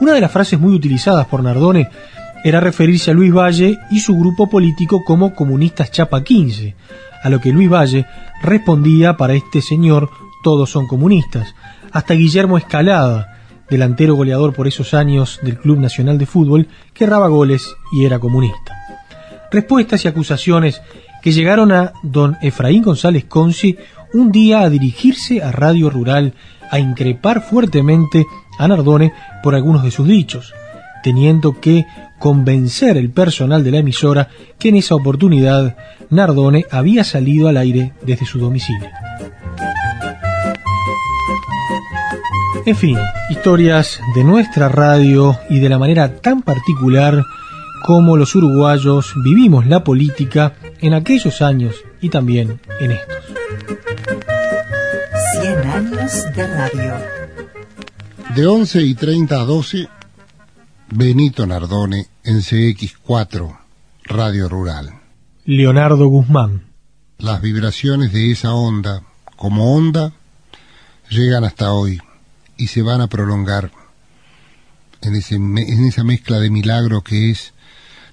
Una 0.00 0.14
de 0.14 0.20
las 0.20 0.32
frases 0.32 0.58
muy 0.58 0.74
utilizadas 0.74 1.28
por 1.28 1.40
Nardone 1.44 1.88
era 2.42 2.58
referirse 2.58 3.12
a 3.12 3.14
Luis 3.14 3.32
Valle 3.32 3.78
y 3.92 4.00
su 4.00 4.18
grupo 4.18 4.50
político 4.50 5.04
como 5.04 5.32
comunistas 5.32 5.92
Chapa 5.92 6.24
15, 6.24 6.74
a 7.22 7.30
lo 7.30 7.40
que 7.40 7.52
Luis 7.52 7.70
Valle 7.70 8.04
respondía 8.42 9.16
para 9.16 9.34
este 9.34 9.62
señor 9.62 10.10
todos 10.42 10.70
son 10.70 10.88
comunistas, 10.88 11.54
hasta 11.92 12.14
Guillermo 12.14 12.58
Escalada, 12.58 13.38
delantero 13.70 14.16
goleador 14.16 14.54
por 14.54 14.66
esos 14.66 14.92
años 14.92 15.38
del 15.44 15.56
Club 15.56 15.78
Nacional 15.78 16.18
de 16.18 16.26
Fútbol, 16.26 16.66
que 16.92 17.04
erraba 17.04 17.28
goles 17.28 17.76
y 17.92 18.06
era 18.06 18.18
comunista. 18.18 18.76
Respuestas 19.52 20.04
y 20.04 20.08
acusaciones 20.08 20.80
que 21.22 21.32
llegaron 21.32 21.72
a 21.72 21.92
don 22.02 22.36
Efraín 22.42 22.82
González 22.82 23.24
Conci 23.24 23.78
un 24.12 24.30
día 24.30 24.60
a 24.60 24.70
dirigirse 24.70 25.42
a 25.42 25.52
Radio 25.52 25.88
Rural 25.88 26.34
a 26.70 26.78
increpar 26.78 27.42
fuertemente 27.42 28.26
a 28.58 28.68
Nardone 28.68 29.12
por 29.42 29.54
algunos 29.54 29.82
de 29.82 29.90
sus 29.90 30.06
dichos, 30.06 30.52
teniendo 31.02 31.60
que 31.60 31.86
convencer 32.18 32.96
el 32.96 33.10
personal 33.10 33.64
de 33.64 33.70
la 33.70 33.78
emisora 33.78 34.28
que 34.58 34.68
en 34.68 34.76
esa 34.76 34.94
oportunidad 34.94 35.76
Nardone 36.10 36.66
había 36.70 37.04
salido 37.04 37.48
al 37.48 37.56
aire 37.56 37.92
desde 38.02 38.26
su 38.26 38.38
domicilio. 38.38 38.88
En 42.64 42.76
fin, 42.76 42.96
historias 43.28 44.00
de 44.14 44.22
nuestra 44.22 44.68
radio 44.68 45.36
y 45.50 45.58
de 45.58 45.68
la 45.68 45.78
manera 45.78 46.20
tan 46.20 46.42
particular 46.42 47.24
como 47.84 48.16
los 48.16 48.36
uruguayos 48.36 49.14
vivimos 49.24 49.66
la 49.66 49.82
política 49.82 50.52
en 50.82 50.94
aquellos 50.94 51.40
años 51.42 51.76
y 52.00 52.10
también 52.10 52.60
en 52.80 52.90
estos. 52.90 53.24
100 55.40 55.58
años 55.70 56.24
de 56.34 56.46
radio. 56.46 56.94
De 58.34 58.46
11 58.46 58.82
y 58.82 58.94
30 58.94 59.40
a 59.40 59.44
12, 59.44 59.88
Benito 60.90 61.46
Nardone 61.46 62.08
en 62.24 62.38
CX4, 62.38 63.58
Radio 64.04 64.48
Rural. 64.48 64.92
Leonardo 65.44 66.08
Guzmán. 66.08 66.64
Las 67.18 67.40
vibraciones 67.40 68.12
de 68.12 68.32
esa 68.32 68.52
onda, 68.54 69.02
como 69.36 69.76
onda, 69.76 70.12
llegan 71.10 71.44
hasta 71.44 71.72
hoy 71.72 72.00
y 72.56 72.66
se 72.66 72.82
van 72.82 73.00
a 73.00 73.06
prolongar 73.06 73.70
en, 75.00 75.14
ese, 75.14 75.36
en 75.36 75.84
esa 75.84 76.02
mezcla 76.02 76.40
de 76.40 76.50
milagro 76.50 77.02
que 77.02 77.30
es 77.30 77.54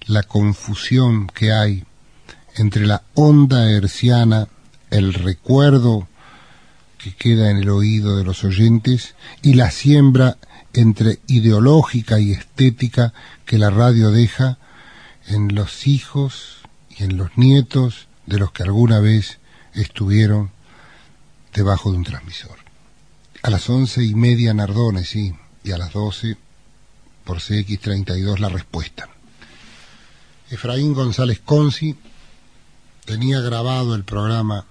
la 0.05 0.21
confusión 0.23 1.27
que 1.27 1.51
hay 1.51 1.83
entre 2.59 2.85
la 2.85 3.03
onda 3.13 3.71
herciana, 3.71 4.49
el 4.89 5.13
recuerdo 5.13 6.09
que 6.97 7.15
queda 7.15 7.49
en 7.49 7.57
el 7.57 7.69
oído 7.69 8.17
de 8.17 8.25
los 8.25 8.43
oyentes 8.43 9.15
y 9.41 9.53
la 9.53 9.71
siembra 9.71 10.37
entre 10.73 11.19
ideológica 11.27 12.19
y 12.19 12.33
estética 12.33 13.13
que 13.45 13.57
la 13.57 13.69
radio 13.69 14.11
deja 14.11 14.57
en 15.27 15.55
los 15.55 15.87
hijos 15.87 16.57
y 16.89 17.03
en 17.03 17.15
los 17.15 17.37
nietos 17.37 18.07
de 18.25 18.39
los 18.39 18.51
que 18.51 18.63
alguna 18.63 18.99
vez 18.99 19.39
estuvieron 19.73 20.51
debajo 21.53 21.91
de 21.91 21.97
un 21.97 22.03
transmisor. 22.03 22.57
A 23.41 23.49
las 23.49 23.69
once 23.69 24.03
y 24.03 24.15
media 24.15 24.53
Nardone, 24.53 25.05
sí, 25.05 25.33
y 25.63 25.71
a 25.71 25.77
las 25.77 25.93
doce 25.93 26.35
por 27.23 27.37
CX32 27.37 28.37
la 28.39 28.49
respuesta. 28.49 29.07
Efraín 30.49 30.93
González 30.93 31.39
Conci 31.39 31.95
tenía 33.09 33.41
grabado 33.41 33.95
el 33.95 34.03
programa 34.03 34.65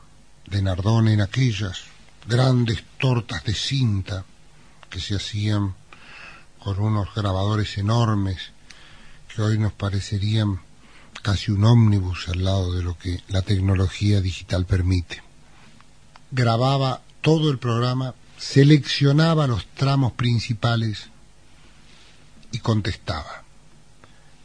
de 0.46 0.62
Nardone 0.62 1.12
en 1.12 1.20
aquellas 1.20 1.82
grandes 2.28 2.84
tortas 3.00 3.42
de 3.42 3.52
cinta 3.52 4.24
que 4.88 5.00
se 5.00 5.16
hacían 5.16 5.74
con 6.60 6.78
unos 6.78 7.12
grabadores 7.16 7.76
enormes 7.78 8.52
que 9.34 9.42
hoy 9.42 9.58
nos 9.58 9.72
parecerían 9.72 10.60
casi 11.20 11.50
un 11.50 11.64
ómnibus 11.64 12.28
al 12.28 12.44
lado 12.44 12.72
de 12.74 12.84
lo 12.84 12.96
que 12.96 13.20
la 13.26 13.42
tecnología 13.42 14.20
digital 14.20 14.66
permite. 14.66 15.20
Grababa 16.30 17.02
todo 17.22 17.50
el 17.50 17.58
programa, 17.58 18.14
seleccionaba 18.36 19.48
los 19.48 19.66
tramos 19.74 20.12
principales 20.12 21.08
y 22.52 22.60
contestaba. 22.60 23.42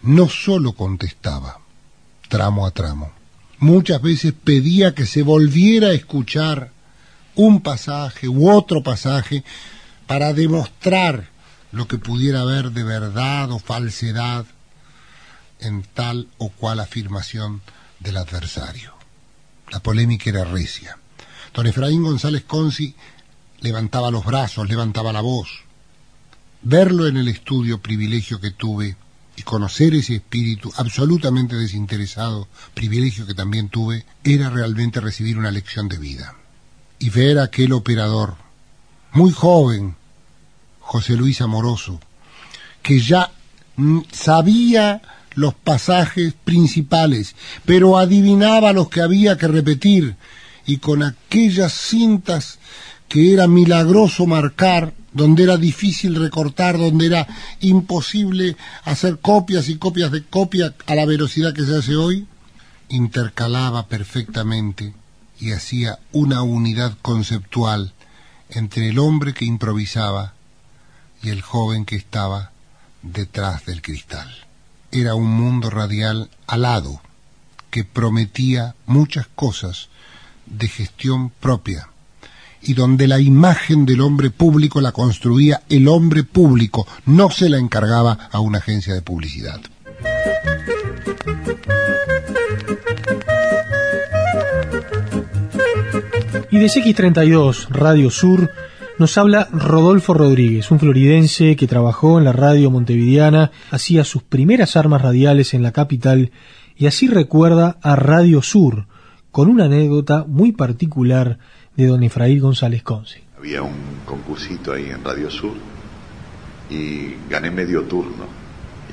No 0.02 0.28
solo 0.30 0.74
contestaba, 0.74 1.60
tramo 2.28 2.66
a 2.66 2.72
tramo. 2.72 3.23
Muchas 3.64 4.02
veces 4.02 4.34
pedía 4.34 4.94
que 4.94 5.06
se 5.06 5.22
volviera 5.24 5.88
a 5.88 5.94
escuchar 5.94 6.72
un 7.34 7.62
pasaje 7.62 8.28
u 8.28 8.52
otro 8.52 8.84
pasaje 8.84 9.46
para 10.06 10.34
demostrar 10.34 11.30
lo 11.72 11.88
que 11.88 11.98
pudiera 11.98 12.42
haber 12.42 12.72
de 12.72 12.84
verdad 12.84 13.50
o 13.52 13.60
falsedad 13.60 14.46
en 15.62 15.84
tal 15.94 16.28
o 16.40 16.50
cual 16.50 16.82
afirmación 16.82 17.62
del 18.02 18.18
adversario. 18.18 18.96
La 19.72 19.80
polémica 19.80 20.30
era 20.30 20.44
recia. 20.44 20.98
Don 21.54 21.66
Efraín 21.66 22.04
González 22.04 22.44
Conci 22.44 22.94
levantaba 23.62 24.12
los 24.12 24.26
brazos, 24.26 24.68
levantaba 24.68 25.14
la 25.14 25.22
voz. 25.22 25.48
Verlo 26.64 27.08
en 27.08 27.16
el 27.16 27.30
estudio, 27.30 27.82
privilegio 27.82 28.42
que 28.42 28.52
tuve, 28.52 28.98
y 29.36 29.42
conocer 29.42 29.94
ese 29.96 30.16
espíritu 30.16 30.72
absolutamente 30.78 31.56
desinteresado, 31.56 32.48
privilegio 32.74 33.26
que 33.26 33.34
también 33.34 33.70
tuve, 33.70 34.06
era 34.24 34.50
realmente 34.50 35.00
recibir 35.00 35.38
una 35.38 35.52
lección 35.52 35.90
de 35.90 35.98
vida. 35.98 36.36
Y 37.00 37.10
ver 37.10 37.40
a 37.40 37.44
aquel 37.44 37.74
operador, 37.74 38.36
muy 39.12 39.32
joven, 39.32 39.96
José 40.80 41.16
Luis 41.16 41.42
Amoroso, 41.42 42.00
que 42.82 43.00
ya 43.00 43.32
sabía 44.12 45.02
los 45.36 45.54
pasajes 45.56 46.34
principales, 46.44 47.36
pero 47.66 47.98
adivinaba 47.98 48.74
los 48.74 48.90
que 48.90 49.02
había 49.02 49.38
que 49.38 49.48
repetir, 49.48 50.16
y 50.66 50.78
con 50.78 51.04
aquellas 51.04 51.74
cintas 51.74 52.60
que 53.14 53.32
era 53.32 53.48
milagroso 53.48 54.26
marcar, 54.26 54.96
donde 55.12 55.44
era 55.44 55.58
difícil 55.58 56.16
recortar, 56.16 56.80
donde 56.80 57.06
era 57.06 57.28
imposible 57.60 58.58
hacer 58.86 59.20
copias 59.20 59.70
y 59.70 59.78
copias 59.78 60.10
de 60.10 60.24
copia 60.24 60.74
a 60.88 60.96
la 60.96 61.06
velocidad 61.06 61.54
que 61.54 61.64
se 61.64 61.78
hace 61.78 61.96
hoy, 61.96 62.26
intercalaba 62.90 63.86
perfectamente 63.86 64.96
y 65.40 65.52
hacía 65.52 66.00
una 66.12 66.42
unidad 66.42 66.98
conceptual 67.04 67.94
entre 68.50 68.90
el 68.90 68.98
hombre 68.98 69.36
que 69.36 69.46
improvisaba 69.46 70.34
y 71.22 71.30
el 71.30 71.44
joven 71.44 71.86
que 71.86 71.98
estaba 71.98 72.52
detrás 73.04 73.64
del 73.68 73.84
cristal. 73.84 74.28
Era 74.92 75.14
un 75.14 75.30
mundo 75.30 75.70
radial 75.70 76.32
alado 76.48 77.00
que 77.70 77.84
prometía 77.84 78.74
muchas 78.88 79.28
cosas 79.28 79.90
de 80.48 80.68
gestión 80.68 81.30
propia 81.30 81.90
y 82.66 82.74
donde 82.74 83.08
la 83.08 83.20
imagen 83.20 83.86
del 83.86 84.02
hombre 84.02 84.30
público 84.30 84.82
la 84.82 84.92
construía 84.92 85.64
el 85.70 85.88
hombre 85.88 86.24
público, 86.24 86.88
no 87.06 87.30
se 87.30 87.50
la 87.50 87.58
encargaba 87.58 88.30
a 88.32 88.40
una 88.40 88.60
agencia 88.60 88.94
de 88.94 89.02
publicidad. 89.02 89.62
Y 96.52 96.60
de 96.60 96.68
CX32, 96.68 97.70
Radio 97.70 98.12
Sur, 98.12 98.52
nos 99.00 99.18
habla 99.18 99.50
Rodolfo 99.52 100.14
Rodríguez, 100.14 100.70
un 100.70 100.80
floridense 100.80 101.56
que 101.56 101.68
trabajó 101.68 102.20
en 102.20 102.26
la 102.26 102.32
radio 102.32 102.70
montevideana, 102.70 103.52
hacía 103.72 104.04
sus 104.04 104.22
primeras 104.22 104.78
armas 104.78 105.02
radiales 105.02 105.56
en 105.56 105.64
la 105.64 105.72
capital 105.72 106.32
y 106.76 106.86
así 106.86 107.08
recuerda 107.08 107.78
a 107.82 107.96
Radio 107.96 108.44
Sur, 108.44 108.86
con 109.32 109.50
una 109.50 109.66
anécdota 109.66 110.26
muy 110.28 110.52
particular 110.52 111.40
de 111.76 111.88
don 111.88 112.04
Efraín 112.04 112.40
González 112.40 112.84
Conce. 112.84 113.24
Había 113.38 113.62
un 113.62 114.02
concursito 114.06 114.74
ahí 114.74 114.90
en 114.90 115.04
Radio 115.04 115.30
Sur 115.30 115.54
y 116.70 117.16
gané 117.30 117.52
medio 117.52 117.84
turno. 117.84 118.26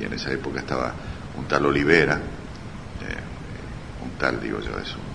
Y 0.01 0.05
en 0.05 0.12
esa 0.12 0.33
época 0.33 0.61
estaba 0.61 0.95
un 1.37 1.45
tal 1.47 1.66
Olivera, 1.66 2.16
eh, 2.16 4.05
un 4.05 4.11
tal, 4.19 4.40
digo 4.40 4.61
yo, 4.61 4.79
es 4.79 4.95
un, 4.95 5.11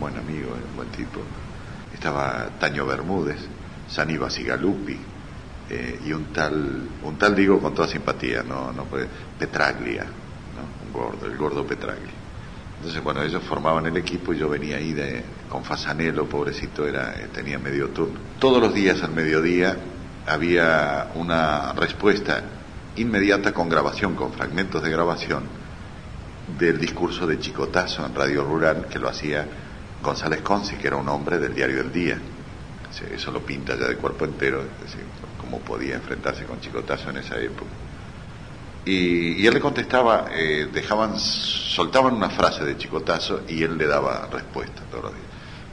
buen 0.00 0.16
amigo, 0.16 0.50
un 0.52 0.76
buen 0.76 0.88
tipo. 0.88 1.20
Estaba 1.92 2.48
Taño 2.58 2.86
Bermúdez, 2.86 3.38
Sani 3.88 4.16
Basigalupi, 4.16 4.98
eh, 5.70 6.00
y 6.06 6.12
un 6.12 6.26
tal, 6.26 6.88
un 7.02 7.16
tal 7.18 7.34
digo 7.34 7.58
con 7.60 7.74
toda 7.74 7.88
simpatía, 7.88 8.42
no, 8.42 8.72
no 8.72 8.86
Petraglia, 9.38 10.04
¿no? 10.04 10.86
un 10.86 10.92
gordo, 10.92 11.26
el 11.26 11.36
gordo 11.36 11.66
Petraglia. 11.66 12.12
Entonces, 12.78 13.02
bueno, 13.02 13.22
ellos 13.22 13.42
formaban 13.42 13.86
el 13.86 13.96
equipo 13.96 14.32
y 14.32 14.38
yo 14.38 14.48
venía 14.48 14.76
ahí 14.76 14.92
de, 14.92 15.24
con 15.48 15.64
Fasanelo, 15.64 16.28
pobrecito, 16.28 16.86
era, 16.86 17.14
eh, 17.14 17.28
tenía 17.32 17.58
medio 17.58 17.88
turno. 17.90 18.18
Todos 18.38 18.60
los 18.60 18.74
días 18.74 19.02
al 19.02 19.12
mediodía 19.12 19.76
había 20.26 21.10
una 21.14 21.72
respuesta 21.72 22.42
inmediata 22.96 23.52
con 23.52 23.68
grabación, 23.68 24.14
con 24.14 24.32
fragmentos 24.32 24.82
de 24.82 24.90
grabación 24.90 25.44
del 26.58 26.78
discurso 26.78 27.26
de 27.26 27.38
Chicotazo 27.38 28.06
en 28.06 28.14
Radio 28.14 28.44
Rural 28.44 28.86
que 28.88 28.98
lo 28.98 29.08
hacía 29.08 29.46
González 30.02 30.42
Conci, 30.42 30.76
que 30.76 30.86
era 30.86 30.96
un 30.96 31.08
hombre 31.08 31.38
del 31.38 31.54
diario 31.54 31.76
del 31.78 31.92
día. 31.92 32.18
Eso 33.12 33.30
lo 33.30 33.40
pinta 33.40 33.76
ya 33.76 33.88
de 33.88 33.96
cuerpo 33.96 34.24
entero, 34.24 34.62
es 34.62 34.84
decir, 34.84 35.04
cómo 35.38 35.58
podía 35.60 35.96
enfrentarse 35.96 36.44
con 36.44 36.60
Chicotazo 36.60 37.10
en 37.10 37.18
esa 37.18 37.38
época. 37.38 37.70
Y, 38.86 39.44
él 39.44 39.52
le 39.52 39.60
contestaba, 39.60 40.28
eh, 40.32 40.68
dejaban, 40.72 41.18
soltaban 41.18 42.14
una 42.14 42.30
frase 42.30 42.64
de 42.64 42.76
chicotazo 42.78 43.42
y 43.48 43.64
él 43.64 43.76
le 43.76 43.86
daba 43.88 44.28
respuesta 44.30 44.82
todos 44.88 45.06
los 45.06 45.14
días. 45.14 45.25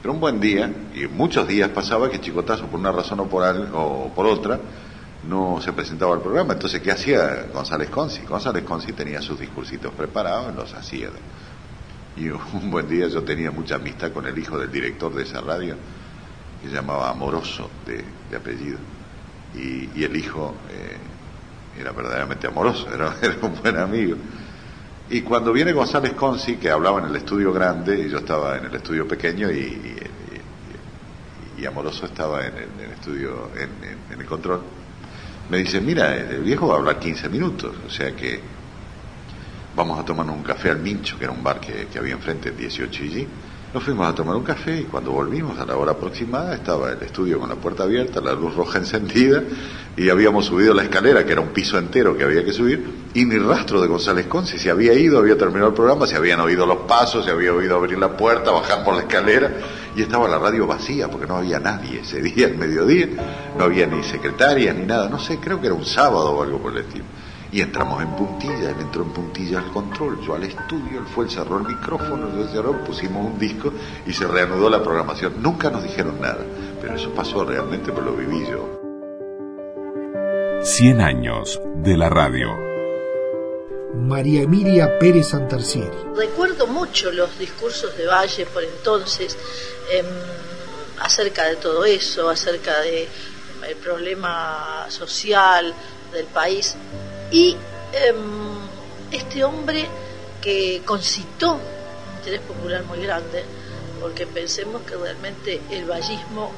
Pero 0.04 0.12
un 0.12 0.20
buen 0.20 0.38
día, 0.38 0.70
y 0.94 1.06
muchos 1.06 1.48
días 1.48 1.70
pasaba 1.70 2.10
que 2.10 2.20
Chicotazo, 2.20 2.66
por 2.66 2.78
una 2.78 2.92
razón 2.92 3.20
o 3.20 3.26
por, 4.14 4.26
otra, 4.26 4.60
no 5.26 5.62
se 5.62 5.72
presentaba 5.72 6.12
al 6.12 6.20
programa. 6.20 6.52
Entonces, 6.52 6.82
¿qué 6.82 6.90
hacía 6.90 7.46
González 7.50 7.88
Conci? 7.88 8.20
González 8.20 8.64
Conci 8.64 8.92
tenía 8.92 9.22
sus 9.22 9.40
discursitos 9.40 9.94
preparados 9.94 10.54
los 10.54 10.74
hacía. 10.74 11.08
Y 12.18 12.28
un 12.28 12.70
buen 12.70 12.86
día 12.86 13.08
yo 13.08 13.22
tenía 13.22 13.50
mucha 13.50 13.76
amistad 13.76 14.12
con 14.12 14.26
el 14.26 14.38
hijo 14.38 14.58
del 14.58 14.70
director 14.70 15.14
de 15.14 15.22
esa 15.22 15.40
radio, 15.40 15.74
que 16.60 16.68
se 16.68 16.74
llamaba 16.74 17.08
Amoroso 17.08 17.70
de, 17.86 18.04
apellido. 18.36 18.76
Y, 19.54 20.04
el 20.04 20.14
hijo 20.14 20.54
eh, 20.70 21.80
era 21.80 21.92
verdaderamente 21.92 22.46
amoroso, 22.46 22.88
era, 22.94 23.14
un 23.40 23.54
buen 23.58 23.78
amigo. 23.78 24.16
Y 25.10 25.20
cuando 25.20 25.52
viene 25.52 25.72
González 25.72 26.12
Conci, 26.14 26.56
que 26.56 26.70
hablaba 26.70 27.00
en 27.00 27.06
el 27.06 27.16
estudio 27.16 27.52
grande, 27.52 28.06
y 28.06 28.10
yo 28.10 28.18
estaba 28.18 28.56
en 28.56 28.66
el 28.66 28.74
estudio 28.74 29.06
pequeño, 29.06 29.50
y, 29.50 30.00
y, 31.58 31.66
Amoroso 31.66 32.04
estaba 32.04 32.44
en 32.46 32.54
el, 32.56 32.90
estudio, 32.92 33.50
en, 33.56 34.20
el 34.20 34.26
control, 34.26 34.60
me 35.48 35.58
dice, 35.58 35.80
mira, 35.80 36.14
el 36.14 36.42
viejo 36.42 36.68
va 36.68 36.74
a 36.74 36.78
hablar 36.78 36.98
15 36.98 37.30
minutos, 37.30 37.74
o 37.86 37.90
sea 37.90 38.14
que 38.14 38.40
vamos 39.74 39.98
a 39.98 40.04
tomar 40.04 40.28
un 40.28 40.42
café 40.42 40.70
al 40.70 40.80
Mincho, 40.80 41.16
que 41.16 41.24
era 41.24 41.32
un 41.32 41.42
bar 41.42 41.60
que, 41.60 41.86
que 41.86 41.98
había 41.98 42.12
enfrente, 42.12 42.50
el 42.50 42.56
18 42.58 43.04
y 43.04 43.08
nos 43.74 43.82
fuimos 43.82 44.06
a 44.06 44.14
tomar 44.14 44.36
un 44.36 44.44
café 44.44 44.82
y 44.82 44.84
cuando 44.84 45.10
volvimos 45.10 45.58
a 45.58 45.66
la 45.66 45.76
hora 45.76 45.90
aproximada 45.90 46.54
estaba 46.54 46.92
el 46.92 47.02
estudio 47.02 47.40
con 47.40 47.48
la 47.48 47.56
puerta 47.56 47.82
abierta, 47.82 48.20
la 48.20 48.32
luz 48.32 48.54
roja 48.54 48.78
encendida 48.84 49.42
y 49.96 50.08
habíamos 50.10 50.46
subido 50.46 50.72
la 50.72 50.84
escalera, 50.84 51.26
que 51.26 51.32
era 51.32 51.40
un 51.40 51.48
piso 51.48 51.76
entero 51.76 52.16
que 52.16 52.22
había 52.22 52.44
que 52.44 52.52
subir, 52.52 53.08
y 53.14 53.24
ni 53.24 53.36
rastro 53.36 53.80
de 53.80 53.88
González 53.88 54.26
Conce. 54.26 54.58
Se 54.58 54.70
había 54.70 54.92
ido, 54.92 55.18
había 55.18 55.36
terminado 55.36 55.68
el 55.68 55.74
programa, 55.74 56.06
se 56.06 56.14
habían 56.14 56.38
oído 56.38 56.66
los 56.66 56.78
pasos, 56.86 57.24
se 57.24 57.32
había 57.32 57.52
oído 57.52 57.76
abrir 57.76 57.98
la 57.98 58.16
puerta, 58.16 58.52
bajar 58.52 58.84
por 58.84 58.94
la 58.94 59.00
escalera 59.00 59.50
y 59.96 60.02
estaba 60.02 60.28
la 60.28 60.38
radio 60.38 60.68
vacía 60.68 61.10
porque 61.10 61.26
no 61.26 61.36
había 61.36 61.58
nadie 61.58 62.00
ese 62.00 62.22
día, 62.22 62.46
el 62.46 62.56
mediodía, 62.56 63.08
no 63.58 63.64
había 63.64 63.88
ni 63.88 64.04
secretaria 64.04 64.72
ni 64.72 64.86
nada, 64.86 65.08
no 65.08 65.18
sé, 65.18 65.38
creo 65.38 65.60
que 65.60 65.66
era 65.66 65.74
un 65.74 65.84
sábado 65.84 66.30
o 66.30 66.42
algo 66.44 66.60
por 66.60 66.70
el 66.72 66.78
estilo. 66.78 67.04
Y 67.54 67.60
entramos 67.60 68.02
en 68.02 68.10
puntilla, 68.16 68.70
él 68.70 68.80
entró 68.80 69.04
en 69.04 69.10
puntilla 69.10 69.60
al 69.60 69.70
control, 69.70 70.20
yo 70.26 70.34
al 70.34 70.42
estudio, 70.42 70.98
él 70.98 71.06
fue, 71.06 71.26
él 71.26 71.30
cerró 71.30 71.58
el 71.58 71.68
micrófono, 71.68 72.36
yo 72.36 72.48
cerró, 72.48 72.82
pusimos 72.82 73.24
un 73.24 73.38
disco 73.38 73.72
y 74.04 74.12
se 74.12 74.26
reanudó 74.26 74.68
la 74.68 74.82
programación. 74.82 75.40
Nunca 75.40 75.70
nos 75.70 75.84
dijeron 75.84 76.20
nada, 76.20 76.44
pero 76.80 76.96
eso 76.96 77.14
pasó 77.14 77.44
realmente, 77.44 77.92
pero 77.92 78.06
lo 78.06 78.16
viví 78.16 78.44
yo. 78.50 78.80
100 80.64 81.00
años 81.00 81.60
de 81.76 81.96
la 81.96 82.10
radio. 82.10 82.48
María 83.94 84.42
Emilia 84.42 84.98
Pérez 84.98 85.28
Santarcieri. 85.28 85.96
Recuerdo 86.16 86.66
mucho 86.66 87.12
los 87.12 87.38
discursos 87.38 87.96
de 87.96 88.08
Valle 88.08 88.46
por 88.46 88.64
entonces 88.64 89.38
em, 89.92 90.04
acerca 90.98 91.44
de 91.44 91.54
todo 91.54 91.84
eso, 91.84 92.28
acerca 92.28 92.80
del 92.80 93.06
el 93.68 93.76
problema 93.76 94.86
social 94.88 95.72
del 96.12 96.26
país. 96.26 96.76
Y 97.34 97.56
em, 97.92 98.60
este 99.10 99.42
hombre 99.42 99.84
que 100.40 100.82
concitó 100.84 101.54
un 101.54 102.16
interés 102.18 102.40
popular 102.42 102.84
muy 102.84 103.02
grande, 103.02 103.44
porque 104.00 104.24
pensemos 104.24 104.82
que 104.82 104.94
realmente 104.94 105.60
el 105.72 105.84
vallismo 105.84 106.52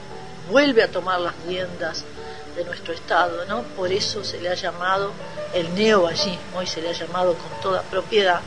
vuelve 0.50 0.82
a 0.82 0.88
tomar 0.88 1.18
las 1.20 1.34
riendas 1.46 2.04
de 2.54 2.64
nuestro 2.64 2.92
Estado, 2.92 3.46
¿no? 3.46 3.62
Por 3.62 3.90
eso 3.90 4.22
se 4.22 4.38
le 4.38 4.50
ha 4.50 4.54
llamado 4.54 5.12
el 5.54 5.74
neovallismo 5.74 6.60
y 6.62 6.66
se 6.66 6.82
le 6.82 6.90
ha 6.90 6.92
llamado 6.92 7.32
con 7.32 7.58
toda 7.62 7.80
propiedad, 7.80 8.42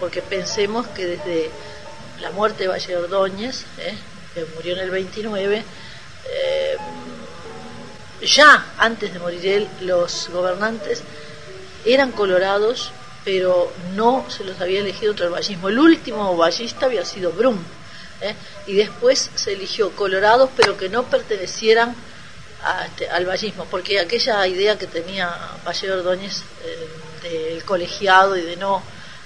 porque 0.00 0.22
pensemos 0.22 0.86
que 0.86 1.04
desde 1.04 1.50
la 2.22 2.30
muerte 2.30 2.62
de 2.62 2.68
Valle 2.70 2.96
Ordóñez, 2.96 3.66
¿eh? 3.76 3.94
que 4.32 4.46
murió 4.54 4.72
en 4.76 4.80
el 4.80 4.90
29, 4.90 5.62
eh, 6.24 6.76
ya 8.22 8.64
antes 8.78 9.12
de 9.12 9.18
morir 9.18 9.46
él, 9.46 9.68
los 9.82 10.30
gobernantes 10.32 11.02
eran 11.86 12.12
colorados, 12.12 12.90
pero 13.24 13.72
no 13.94 14.24
se 14.28 14.44
los 14.44 14.60
había 14.60 14.80
elegido 14.80 15.12
otro 15.12 15.26
el 15.26 15.32
vallismo. 15.32 15.68
El 15.68 15.78
último 15.78 16.36
vallista 16.36 16.86
había 16.86 17.04
sido 17.04 17.32
Brum, 17.32 17.58
¿eh? 18.20 18.34
y 18.66 18.74
después 18.74 19.30
se 19.34 19.52
eligió 19.52 19.90
colorados, 19.92 20.50
pero 20.56 20.76
que 20.76 20.88
no 20.88 21.04
pertenecieran 21.04 21.94
este, 22.86 23.08
al 23.08 23.26
vallismo, 23.26 23.64
porque 23.66 24.00
aquella 24.00 24.46
idea 24.46 24.76
que 24.76 24.86
tenía 24.86 25.30
Valle 25.64 25.92
Ordóñez 25.92 26.42
eh, 26.64 26.88
del 27.22 27.64
colegiado 27.64 28.36
y 28.36 28.42
de 28.42 28.56
no 28.56 28.82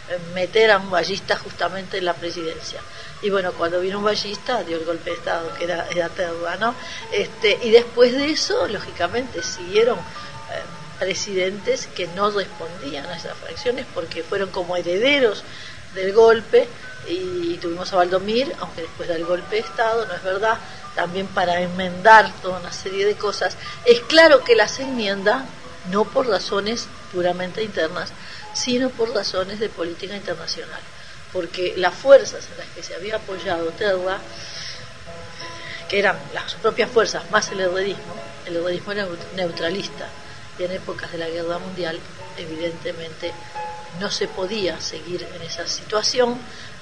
eh, 0.08 0.18
meter 0.34 0.70
a 0.70 0.78
un 0.78 0.90
vallista 0.90 1.36
justamente 1.36 1.98
en 1.98 2.04
la 2.04 2.14
presidencia. 2.14 2.80
Y 3.22 3.30
bueno, 3.30 3.52
cuando 3.52 3.80
vino 3.80 3.98
un 3.98 4.04
vallista 4.04 4.62
dio 4.64 4.76
el 4.76 4.84
golpe 4.84 5.10
de 5.10 5.16
Estado, 5.16 5.52
que 5.56 5.64
era, 5.64 5.86
era 5.90 6.10
¿no? 6.58 6.74
Este, 7.12 7.58
y 7.62 7.70
después 7.70 8.12
de 8.12 8.30
eso, 8.30 8.66
lógicamente, 8.68 9.42
siguieron 9.42 9.98
presidentes 11.00 11.88
que 11.88 12.06
no 12.08 12.30
respondían 12.30 13.06
a 13.06 13.16
esas 13.16 13.36
fracciones 13.38 13.86
porque 13.92 14.22
fueron 14.22 14.50
como 14.50 14.76
herederos 14.76 15.42
del 15.94 16.12
golpe 16.12 16.68
y 17.08 17.56
tuvimos 17.56 17.92
a 17.92 17.96
Valdomir, 17.96 18.54
aunque 18.60 18.82
después 18.82 19.08
del 19.08 19.24
golpe 19.24 19.56
de 19.56 19.62
Estado, 19.62 20.06
no 20.06 20.14
es 20.14 20.22
verdad, 20.22 20.58
también 20.94 21.26
para 21.26 21.60
enmendar 21.60 22.30
toda 22.42 22.60
una 22.60 22.72
serie 22.72 23.06
de 23.06 23.14
cosas. 23.14 23.56
Es 23.86 24.00
claro 24.00 24.44
que 24.44 24.54
las 24.54 24.78
enmienda 24.78 25.46
no 25.90 26.04
por 26.04 26.28
razones 26.28 26.86
puramente 27.10 27.62
internas, 27.62 28.12
sino 28.52 28.90
por 28.90 29.14
razones 29.14 29.58
de 29.58 29.70
política 29.70 30.14
internacional, 30.14 30.80
porque 31.32 31.74
las 31.76 31.94
fuerzas 31.94 32.46
en 32.52 32.58
las 32.58 32.68
que 32.68 32.82
se 32.82 32.94
había 32.94 33.16
apoyado 33.16 33.70
Terra, 33.70 34.18
que 35.88 35.98
eran 35.98 36.18
las 36.34 36.54
propias 36.54 36.90
fuerzas 36.90 37.28
más 37.30 37.50
el 37.50 37.60
herrerismo, 37.60 38.14
el 38.46 38.56
herrerismo 38.56 38.92
era 38.92 39.08
neutralista, 39.34 40.06
en 40.58 40.72
épocas 40.72 41.12
de 41.12 41.18
la 41.18 41.28
Guerra 41.28 41.58
Mundial, 41.58 41.98
evidentemente 42.36 43.32
no 43.98 44.10
se 44.10 44.28
podía 44.28 44.80
seguir 44.80 45.26
en 45.34 45.42
esa 45.42 45.66
situación. 45.66 46.36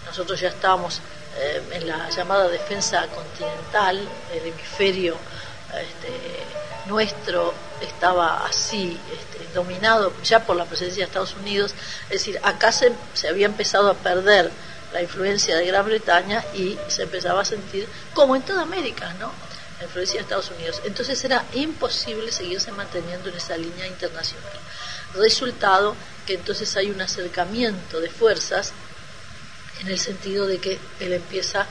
Nosotros 0.07 0.41
ya 0.41 0.49
estábamos 0.49 1.01
eh, 1.37 1.62
en 1.73 1.87
la 1.87 2.09
llamada 2.11 2.49
defensa 2.49 3.07
continental, 3.09 4.09
el 4.33 4.47
hemisferio 4.47 5.16
este, 5.69 6.89
nuestro 6.89 7.53
estaba 7.83 8.47
así 8.47 8.99
este, 9.12 9.53
dominado 9.55 10.12
ya 10.25 10.45
por 10.45 10.57
la 10.57 10.64
presencia 10.64 11.05
de 11.05 11.09
Estados 11.09 11.35
Unidos, 11.35 11.75
es 12.05 12.21
decir, 12.21 12.41
acá 12.43 12.73
se, 12.73 12.93
se 13.12 13.29
había 13.29 13.47
empezado 13.47 13.91
a 13.91 13.95
perder 13.95 14.51
la 14.93 15.03
influencia 15.03 15.57
de 15.57 15.66
Gran 15.66 15.85
Bretaña 15.85 16.43
y 16.55 16.79
se 16.89 17.03
empezaba 17.03 17.43
a 17.43 17.45
sentir, 17.45 17.87
como 18.14 18.35
en 18.35 18.43
toda 18.43 18.62
América, 18.62 19.12
¿no? 19.21 19.31
La 19.79 19.85
influencia 19.85 20.16
de 20.16 20.22
Estados 20.22 20.51
Unidos. 20.51 20.81
Entonces 20.85 21.22
era 21.24 21.45
imposible 21.55 22.33
seguirse 22.33 22.72
manteniendo 22.72 23.29
en 23.29 23.37
esa 23.37 23.57
línea 23.57 23.87
internacional. 23.87 24.59
Resultado 25.14 25.95
que 26.26 26.35
entonces 26.35 26.76
hay 26.76 26.91
un 26.91 27.01
acercamiento 27.01 28.01
de 28.01 28.11
fuerzas 28.11 28.72
en 29.81 29.89
el 29.89 29.99
sentido 29.99 30.47
de 30.47 30.59
que 30.59 30.79
él 31.01 31.12
empieza 31.12 31.66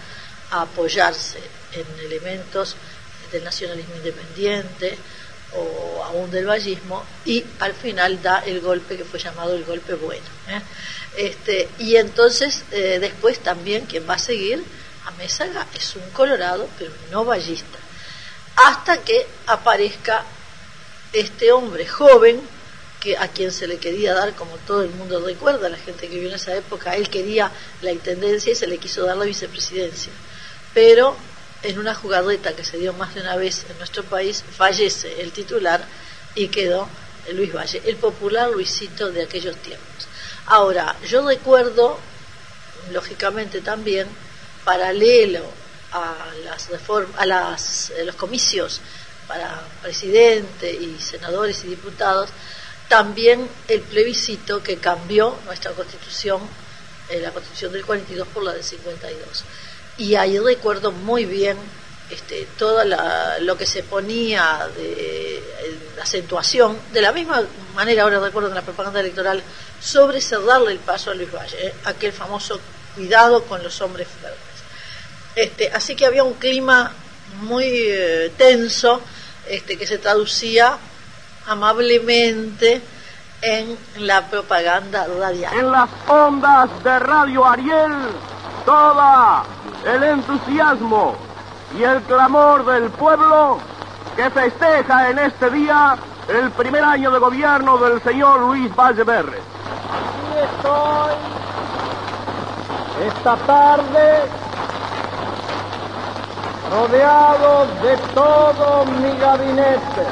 a 0.52 0.62
apoyarse 0.62 1.40
en 1.74 2.06
elementos 2.06 2.76
del 3.32 3.44
nacionalismo 3.44 3.96
independiente 3.96 4.98
o 5.54 6.04
aún 6.04 6.30
del 6.32 6.46
vallismo 6.46 7.06
y 7.26 7.44
al 7.60 7.74
final 7.74 8.22
da 8.22 8.40
el 8.40 8.62
golpe 8.62 8.98
que 8.98 9.06
fue 9.06 9.20
llamado 9.20 9.56
el 9.56 9.66
golpe 9.66 9.96
bueno. 9.96 10.26
¿eh? 10.48 10.62
Este, 11.18 11.70
y 11.80 11.96
entonces 11.96 12.64
eh, 12.72 13.00
después 13.00 13.40
también 13.40 13.86
quien 13.86 14.08
va 14.10 14.16
a 14.16 14.20
seguir 14.20 14.64
a 15.06 15.12
Mésaga 15.12 15.68
es 15.74 15.96
un 15.96 16.10
colorado 16.12 16.68
pero 16.78 16.92
no 17.12 17.24
vallista 17.24 17.78
hasta 18.58 19.04
que 19.04 19.26
aparezca 19.46 20.26
este 21.14 21.52
hombre 21.52 21.88
joven 21.88 22.42
que 23.00 23.16
a 23.16 23.28
quien 23.28 23.52
se 23.52 23.68
le 23.68 23.78
quería 23.78 24.14
dar, 24.14 24.34
como 24.34 24.58
todo 24.66 24.82
el 24.82 24.90
mundo 24.90 25.24
recuerda, 25.24 25.70
la 25.70 25.78
gente 25.78 26.08
que 26.08 26.16
vivió 26.16 26.30
en 26.30 26.36
esa 26.36 26.56
época, 26.56 26.96
él 26.96 27.10
quería 27.10 27.52
la 27.82 27.92
intendencia 27.92 28.52
y 28.52 28.56
se 28.56 28.68
le 28.68 28.80
quiso 28.80 29.06
dar 29.06 29.16
la 29.18 29.26
vicepresidencia. 29.26 30.12
Pero 30.74 31.16
en 31.62 31.78
una 31.78 31.94
jugadeta 31.94 32.56
que 32.56 32.66
se 32.66 32.78
dio 32.78 32.94
más 32.94 33.14
de 33.14 33.22
una 33.22 33.36
vez 33.36 33.66
en 33.70 33.78
nuestro 33.78 34.04
país, 34.04 34.44
fallece 34.56 35.22
el 35.22 35.32
titular 35.32 35.86
y 36.34 36.48
quedó 36.48 36.90
Luis 37.34 37.54
Valle, 37.54 37.82
el 37.86 37.98
popular 37.98 38.50
Luisito 38.50 39.12
de 39.12 39.24
aquellos 39.24 39.56
tiempos. 39.58 40.08
Ahora, 40.48 40.96
yo 41.08 41.28
recuerdo, 41.28 42.00
lógicamente 42.92 43.62
también, 43.62 44.08
paralelo 44.66 45.44
a 46.04 46.34
las 46.44 46.70
reformas, 46.70 47.20
a 47.20 47.26
las, 47.26 47.92
los 48.06 48.16
comicios 48.16 48.82
para 49.28 49.62
presidente 49.82 50.72
y 50.72 51.00
senadores 51.02 51.64
y 51.66 51.68
diputados, 51.68 52.30
también 52.88 53.50
el 53.68 53.82
plebiscito 53.82 54.64
que 54.64 54.78
cambió 54.78 55.38
nuestra 55.46 55.72
constitución, 55.72 56.42
eh, 57.10 57.20
la 57.20 57.32
constitución 57.32 57.74
del 57.74 57.86
42 57.86 58.28
por 58.30 58.44
la 58.44 58.54
del 58.54 58.64
52 58.64 59.44
y 59.98 60.16
ahí 60.16 60.38
recuerdo 60.40 60.92
muy 60.92 61.26
bien 61.26 61.58
este, 62.10 62.48
todo 62.58 62.84
lo 63.42 63.58
que 63.58 63.66
se 63.66 63.84
ponía 63.84 64.70
de 64.76 65.44
acentuación, 66.02 66.78
de 66.94 67.02
la 67.02 67.12
misma 67.12 67.44
manera 67.76 68.04
ahora 68.04 68.20
recuerdo 68.20 68.50
en 68.50 68.56
la 68.56 68.62
propaganda 68.62 69.00
electoral, 69.00 69.44
sobre 69.82 70.22
cerrarle 70.22 70.72
el 70.72 70.80
paso 70.80 71.12
a 71.12 71.16
Luis 71.16 71.32
Valle, 71.34 71.68
¿eh? 71.68 71.74
aquel 71.86 72.14
famoso 72.14 72.60
cuidado 72.96 73.44
con 73.44 73.62
los 73.62 73.82
hombres 73.82 74.08
fuertes. 74.08 74.47
Este, 75.38 75.72
así 75.72 75.96
que 75.96 76.08
había 76.08 76.24
un 76.24 76.34
clima 76.34 76.92
muy 77.44 77.64
eh, 77.64 78.34
tenso 78.36 79.00
este, 79.48 79.78
que 79.78 79.86
se 79.86 80.00
traducía 80.00 80.76
amablemente 81.46 82.82
en 83.44 83.78
la 84.00 84.28
propaganda 84.28 85.06
radial. 85.20 85.54
En 85.54 85.72
las 85.72 85.90
ondas 86.08 86.84
de 86.84 86.98
Radio 86.98 87.46
Ariel, 87.46 87.94
toda 88.66 89.44
el 89.86 90.02
entusiasmo 90.02 91.16
y 91.78 91.84
el 91.84 92.02
clamor 92.02 92.66
del 92.66 92.90
pueblo 92.90 93.60
que 94.16 94.32
festeja 94.32 95.12
en 95.12 95.20
este 95.20 95.52
día 95.52 96.00
el 96.30 96.50
primer 96.50 96.84
año 96.84 97.12
de 97.12 97.20
gobierno 97.20 97.78
del 97.78 98.02
señor 98.02 98.40
Luis 98.40 98.76
Valleverre. 98.76 99.38
Aquí 99.38 100.40
estoy 100.56 101.14
esta 103.06 103.36
tarde 103.46 104.47
rodeado 106.72 107.66
de 107.82 107.98
todo 108.14 108.86
mi 108.86 109.18
gabinete. 109.18 110.04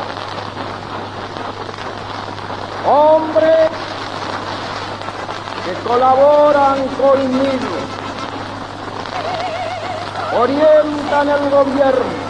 Hombres 2.87 3.69
que 5.65 5.73
colaboran 5.87 6.87
conmigo 6.89 7.75
orientan 10.37 11.29
el 11.29 11.49
gobierno, 11.49 12.25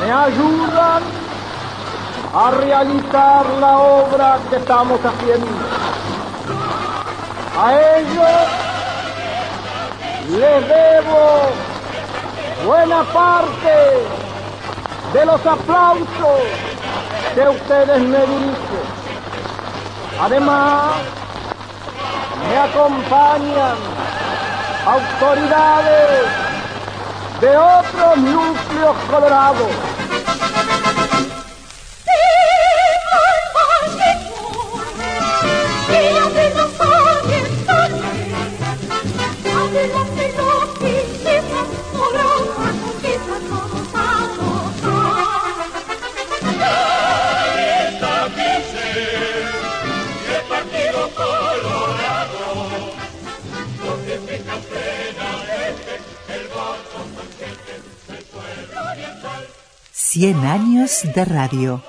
me 0.00 0.12
ayudan 0.12 1.02
a 2.34 2.50
realizar 2.50 3.46
la 3.60 3.78
obra 3.78 4.38
que 4.50 4.56
estamos 4.56 5.00
haciendo. 5.04 5.46
A 7.56 7.74
ellos 7.74 8.64
les 10.30 10.68
debo 10.68 11.73
buena 12.64 13.02
parte 13.04 14.06
de 15.12 15.26
los 15.26 15.46
aplausos 15.46 16.40
que 17.34 17.48
ustedes 17.48 18.00
me 18.00 18.18
dirigen. 18.18 18.84
Además, 20.20 20.92
me 22.48 22.58
acompañan 22.58 23.76
autoridades 24.86 26.26
de 27.40 27.56
otros 27.56 28.16
núcleos 28.16 28.96
colorados. 29.10 29.93
Cien 60.14 60.36
años 60.44 61.02
de 61.12 61.24
radio. 61.24 61.82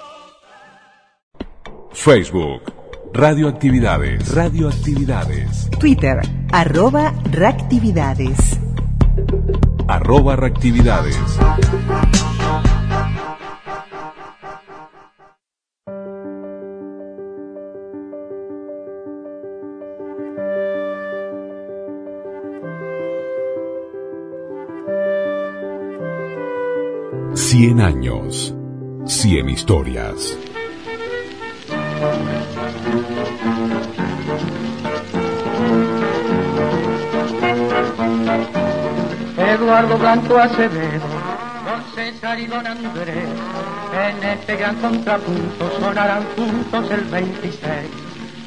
Facebook. 1.92 2.74
Radioactividades. 3.14 4.34
Radioactividades. 4.34 5.70
Twitter, 5.80 6.22
arroba 6.52 7.14
reactividades. 7.30 8.58
Arroba 9.88 10.36
reactividades. 10.38 11.20
Cien 27.58 27.80
años. 27.80 28.54
Cien 29.06 29.48
historias. 29.48 30.38
Eduardo 39.38 39.98
Blanco 39.98 40.38
Acevedo, 40.38 41.08
don 41.66 41.82
César 41.96 42.38
y 42.42 42.48
don 42.48 42.68
Andrés, 42.68 43.30
en 44.06 44.24
este 44.32 44.58
gran 44.58 44.76
contrapunto 44.76 45.80
sonarán 45.80 46.26
juntos 46.36 46.92
el 46.92 47.06
26. 47.06 47.64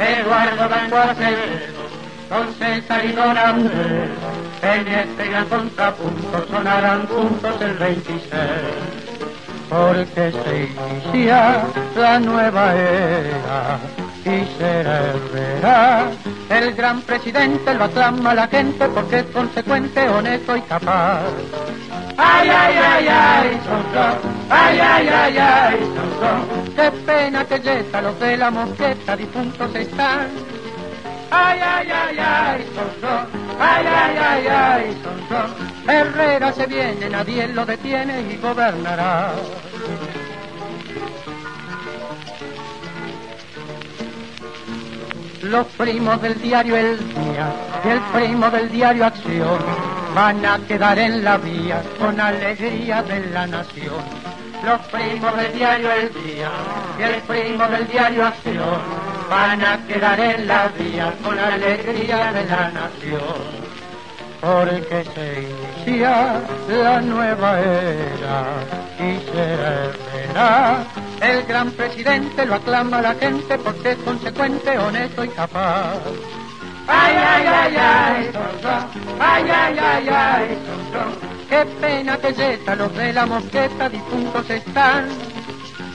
Eduardo 0.00 0.68
Blanco 0.68 0.96
Acevedo, 0.98 1.82
don 2.28 2.54
César 2.59 3.06
y 3.06 3.12
don 3.12 3.38
Andrés, 3.38 4.11
en 4.61 4.86
este 4.86 5.30
gran 5.30 5.46
contrapunto 5.46 6.46
sonarán 6.50 7.06
juntos 7.06 7.59
el 7.62 7.72
26. 7.72 8.97
Porque 9.68 10.32
se 10.32 10.68
inicia 11.12 11.64
la 11.94 12.18
nueva 12.18 12.74
era 12.74 13.78
y 14.24 14.46
será 14.58 15.14
verá. 15.32 16.10
El 16.48 16.74
gran 16.74 17.02
presidente 17.02 17.74
lo 17.74 17.84
aclama 17.84 18.34
la 18.34 18.46
gente 18.48 18.88
porque 18.88 19.18
es 19.18 19.24
consecuente, 19.26 20.08
honesto 20.08 20.56
y 20.56 20.60
capaz. 20.62 21.22
Ay, 22.16 22.48
ay, 22.48 22.74
ay, 22.76 23.08
ay, 23.08 23.60
son, 23.64 23.82
son. 23.92 24.18
ay, 24.50 24.78
ay, 24.80 25.08
ay, 25.08 25.38
ay, 25.38 25.78
son. 26.18 26.74
Qué 26.74 26.90
pena 27.06 27.44
que 27.44 27.60
ya 27.60 28.00
los 28.00 28.18
de 28.18 28.36
la 28.36 28.50
mosqueta 28.50 29.16
difuntos 29.16 29.74
están 29.74 30.47
ay, 31.30 31.60
ay, 31.60 31.88
ay, 31.90 32.18
ay, 32.18 32.66
son, 32.74 33.00
son, 33.00 33.26
ay, 33.60 33.86
ay, 33.86 34.16
ay, 34.16 34.46
ay, 34.46 35.02
son, 35.02 35.28
son. 35.28 35.90
Herrera 35.90 36.52
se 36.52 36.66
viene, 36.66 37.08
nadie 37.08 37.48
lo 37.48 37.64
detiene 37.64 38.20
y 38.32 38.36
gobernará. 38.36 39.32
Los 45.42 45.66
primos 45.68 46.20
del 46.20 46.40
diario 46.42 46.76
El 46.76 46.98
Día 46.98 47.52
y 47.84 47.88
el 47.88 48.00
primo 48.12 48.50
del 48.50 48.70
diario 48.70 49.06
Acción 49.06 49.58
van 50.14 50.44
a 50.44 50.58
quedar 50.66 50.98
en 50.98 51.24
la 51.24 51.38
vía 51.38 51.82
con 51.98 52.20
alegría 52.20 53.02
de 53.02 53.20
la 53.30 53.46
nación 53.46 54.28
los 54.64 54.80
primos 54.88 55.36
del 55.36 55.52
diario 55.52 55.92
El 55.92 56.12
Día 56.12 56.50
y 56.98 57.02
el 57.02 57.22
primo 57.22 57.66
del 57.68 57.86
diario 57.88 58.26
Acción 58.26 58.80
van 59.30 59.64
a 59.64 59.86
quedar 59.86 60.18
en 60.20 60.46
la 60.46 60.68
vía 60.68 61.14
con 61.22 61.38
alegría 61.38 62.32
de 62.32 62.44
la 62.44 62.70
nación 62.70 63.68
porque 64.40 65.04
se 65.14 65.48
inicia 65.84 66.42
la 66.68 67.00
nueva 67.00 67.61
era 67.61 68.44
y 69.00 69.18
será 69.32 70.84
el 71.20 71.42
gran 71.46 71.72
presidente 71.72 72.46
lo 72.46 72.54
aclama 72.54 73.02
la 73.02 73.14
gente 73.14 73.59
porque 73.59 73.92
es 73.92 73.98
consecuente, 73.98 74.78
honesto 74.78 75.24
y 75.24 75.28
capaz. 75.28 75.98
Ay, 76.89 77.16
ay, 77.16 77.47
ay, 77.47 77.76
ay, 77.76 78.30
ay, 79.20 79.51
ay, 79.51 79.78
ay, 79.78 80.09
ay, 80.09 80.59
qué 81.49 81.66
pena 81.80 82.16
que 82.16 82.32
yeta, 82.32 82.74
los 82.74 82.95
de 82.97 83.12
la 83.12 83.26
mosqueta 83.26 83.89
difuntos 83.89 84.49
están. 84.49 85.09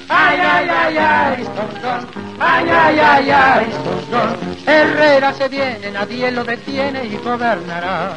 Ay, 0.07 0.39
ay, 0.39 0.69
ay, 0.69 0.97
ay, 0.97 1.47
ay, 2.39 2.69
ay, 2.69 2.99
ay, 2.99 3.29
ay, 3.31 3.73
Herrera 4.67 5.33
se 5.33 5.47
viene, 5.47 5.91
nadie 5.91 6.31
lo 6.31 6.43
detiene 6.43 7.05
y 7.05 7.17
gobernará. 7.17 8.13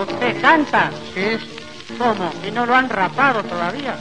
¿Usted 0.00 0.40
canta? 0.40 0.90
Sí, 1.14 1.38
¿Cómo? 1.98 2.32
¿Y 2.46 2.50
no 2.50 2.66
lo 2.66 2.74
han 2.74 2.88
rapado 2.88 3.42
todavía? 3.44 3.96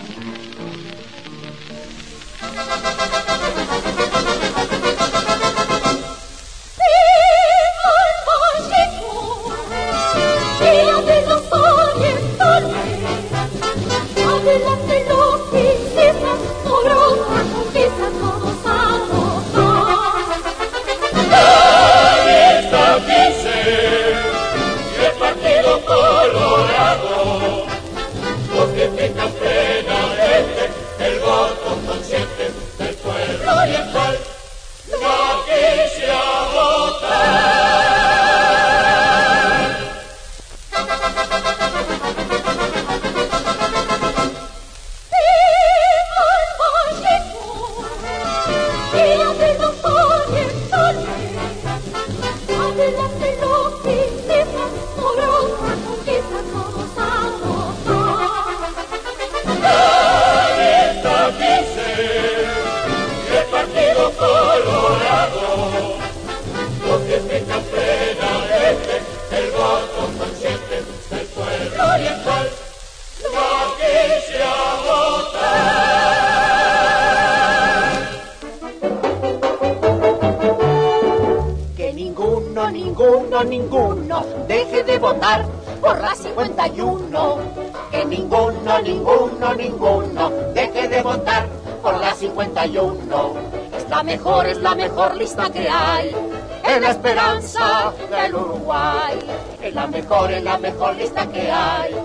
Es 92.64 93.90
la 93.90 94.04
mejor, 94.04 94.46
es 94.46 94.58
la 94.58 94.76
mejor 94.76 95.16
lista 95.18 95.50
que 95.50 95.68
hay. 95.68 96.16
En 96.64 96.84
la 96.84 96.92
esperanza 96.92 97.92
del 98.12 98.36
Uruguay. 98.36 99.18
Es 99.64 99.74
la 99.74 99.88
mejor, 99.88 100.32
es 100.32 100.44
la 100.44 100.60
mejor 100.60 100.96
lista 100.96 101.26
que 101.26 101.52
hay. 101.52 101.96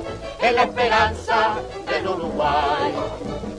En 0.41 0.55
la 0.55 0.63
esperanza 0.63 1.57
del 1.91 2.09
Uruguay. 2.09 2.95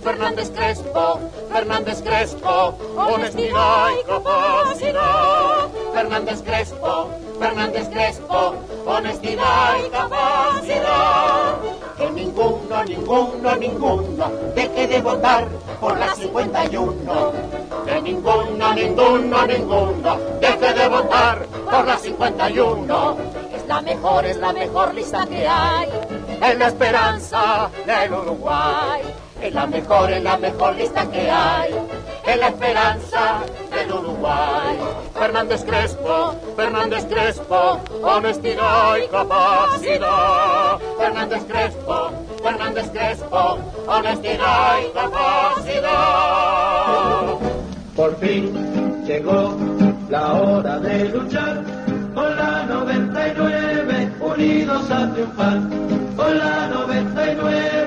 Fernández 0.07 0.49
Crespo, 0.51 1.19
Fernández 1.51 2.01
Crespo, 2.01 2.77
honestidad 2.95 3.89
y 3.99 4.07
capacidad. 4.07 5.67
Fernández 5.93 6.41
Crespo, 6.43 7.09
Fernández 7.37 7.89
Crespo, 7.89 8.55
honestidad 8.85 9.75
y 9.85 9.89
capacidad. 9.89 11.57
Que 11.97 12.09
ninguno, 12.11 12.85
ninguno, 12.85 13.55
ninguno 13.57 14.31
deje 14.55 14.87
de 14.87 15.01
votar 15.01 15.45
por 15.81 15.99
la 15.99 16.15
51. 16.15 17.33
Que 17.85 18.01
ninguno, 18.01 18.73
ninguno, 18.73 19.45
ninguno 19.45 20.17
deje 20.39 20.73
de 20.73 20.87
votar 20.87 21.45
por 21.69 21.85
la 21.85 21.97
51. 21.97 23.17
Es 23.53 23.67
la 23.67 23.81
mejor, 23.81 24.25
es 24.25 24.37
la 24.37 24.53
mejor 24.53 24.93
lista 24.93 25.27
que 25.27 25.45
hay. 25.45 25.89
Es 26.41 26.57
la 26.57 26.67
esperanza 26.67 27.69
del 27.85 28.13
Uruguay. 28.13 29.26
Es 29.41 29.53
la 29.53 29.67
mejor, 29.67 30.11
es 30.11 30.23
la 30.23 30.37
mejor 30.37 30.75
lista 30.75 31.09
que 31.09 31.29
hay. 31.29 31.73
Es 32.25 32.37
la 32.37 32.47
esperanza 32.47 33.39
del 33.71 33.91
Uruguay. 33.91 34.77
Fernández 35.13 35.63
Crespo, 35.63 36.35
Fernández 36.55 37.05
Crespo, 37.05 37.79
honestidad 38.03 38.97
y 38.97 39.07
capacidad. 39.07 40.77
Fernández 40.97 41.43
Crespo, 41.47 42.11
Fernández 42.43 42.89
Crespo, 42.91 43.57
honestidad 43.87 44.79
y 44.79 44.89
capacidad. 44.93 45.87
Por 47.95 48.15
fin 48.19 49.03
llegó 49.05 49.55
la 50.09 50.33
hora 50.33 50.79
de 50.79 51.05
luchar 51.09 51.63
con 52.13 52.35
la 52.35 52.63
99, 52.63 54.11
unidos 54.19 54.91
a 54.91 55.13
triunfar. 55.13 55.59
Con 56.15 56.37
la 56.37 56.67
99, 56.67 57.86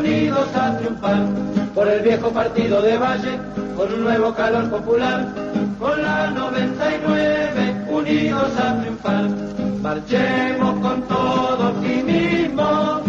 unidos 0.00 0.48
a 0.54 0.78
triunfar. 0.78 1.26
Por 1.74 1.88
el 1.88 2.00
viejo 2.02 2.30
partido 2.30 2.80
de 2.82 2.96
Valle, 2.96 3.38
con 3.76 3.92
un 3.92 4.04
nuevo 4.04 4.34
calor 4.34 4.70
popular. 4.70 5.26
Con 5.78 6.02
la 6.02 6.30
99, 6.30 7.86
unidos 7.90 8.50
a 8.58 8.80
triunfar. 8.80 9.24
Marchemos 9.82 10.80
con 10.80 11.02
todo 11.02 11.70
optimismo, 11.70 13.00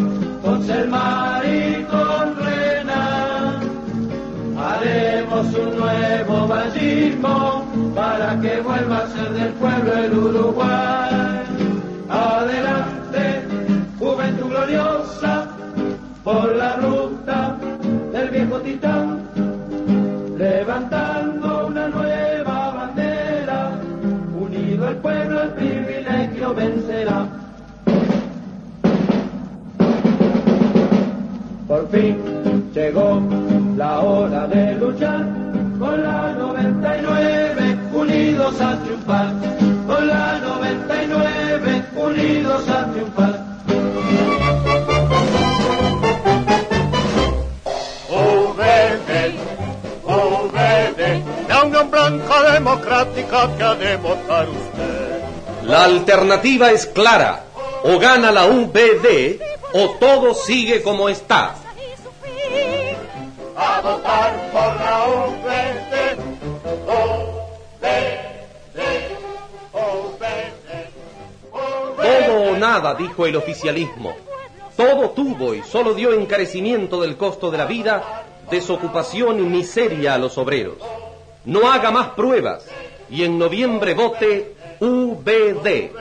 con 0.44 0.64
Selmar 0.66 1.44
y 1.46 1.84
con 1.94 2.36
Renan. 2.44 3.56
Haremos 4.58 5.46
un 5.54 5.78
nuevo 5.78 6.48
vallismo 6.48 7.66
para 7.96 8.40
que 8.40 8.62
vuelva 8.62 8.98
a 9.00 9.08
ser 9.10 9.30
del 9.32 9.54
pueblo 9.54 9.94
el 9.94 10.18
Uruguay. 10.18 11.44
Adelante, 12.10 13.24
juventud 14.00 14.50
gloriosa, 14.50 15.01
por 16.24 16.56
la 16.56 16.76
ruta 16.76 17.58
del 18.12 18.30
viejo 18.30 18.60
titán, 18.60 19.22
levantando 20.38 21.68
una 21.68 21.88
nueva 21.88 22.72
bandera, 22.72 23.72
unido 24.40 24.90
el 24.90 24.96
pueblo 24.98 25.42
el 25.42 25.50
privilegio 25.50 26.54
vencerá. 26.54 27.28
Por 31.68 31.90
fin 31.90 32.18
llegó 32.74 33.22
la 33.78 34.00
hora 34.02 34.48
de 34.48 34.76
luchar 34.76 35.26
con 35.80 36.04
la 36.04 36.34
99, 36.34 37.78
unidos 37.94 38.62
a 38.62 38.78
triunfar. 38.84 39.31
La 55.64 55.86
alternativa 55.86 56.72
es 56.72 56.86
clara. 56.86 57.46
O 57.84 57.98
gana 57.98 58.32
la 58.32 58.46
UBD 58.46 59.40
o 59.74 59.90
todo 60.00 60.34
sigue 60.34 60.82
como 60.84 61.10
está. 61.10 61.56
A 63.56 63.82
votar 63.82 64.52
por 64.52 64.76
la 64.76 65.08
UBD. 65.08 65.82
Todo 72.02 72.52
o 72.52 72.56
nada, 72.58 72.94
dijo 72.96 73.26
el 73.26 73.36
oficialismo. 73.36 74.16
Todo 74.76 75.12
tuvo 75.12 75.54
y 75.54 75.64
solo 75.64 75.94
dio 75.94 76.14
encarecimiento 76.14 77.02
del 77.02 77.18
costo 77.18 77.52
de 77.52 77.58
la 77.58 77.66
vida, 77.66 78.24
desocupación 78.50 79.40
y 79.40 79.44
miseria 79.44 80.16
a 80.16 80.18
los 80.18 80.38
obreros. 80.38 80.78
No 81.46 81.72
haga 81.72 81.92
más 81.92 82.10
pruebas 82.10 82.66
y 83.12 83.24
en 83.26 83.38
noviembre 83.38 83.94
vote 83.94 84.56
UBD. 84.80 85.92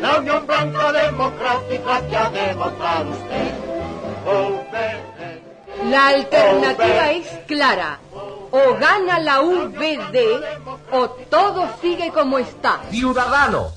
La 0.00 0.18
Unión 0.18 0.46
Blanca 0.46 0.90
Democrática 0.92 2.06
que 2.08 2.16
ha 2.16 2.30
demostrado 2.30 3.10
usted. 3.10 3.54
La 5.90 6.08
alternativa 6.08 7.12
es 7.12 7.26
clara. 7.46 8.00
O 8.50 8.74
gana 8.78 9.18
la 9.18 9.42
UBD 9.42 10.42
o 10.92 11.08
todo 11.28 11.68
sigue 11.82 12.10
como 12.10 12.38
está. 12.38 12.80
Ciudadano, 12.90 13.72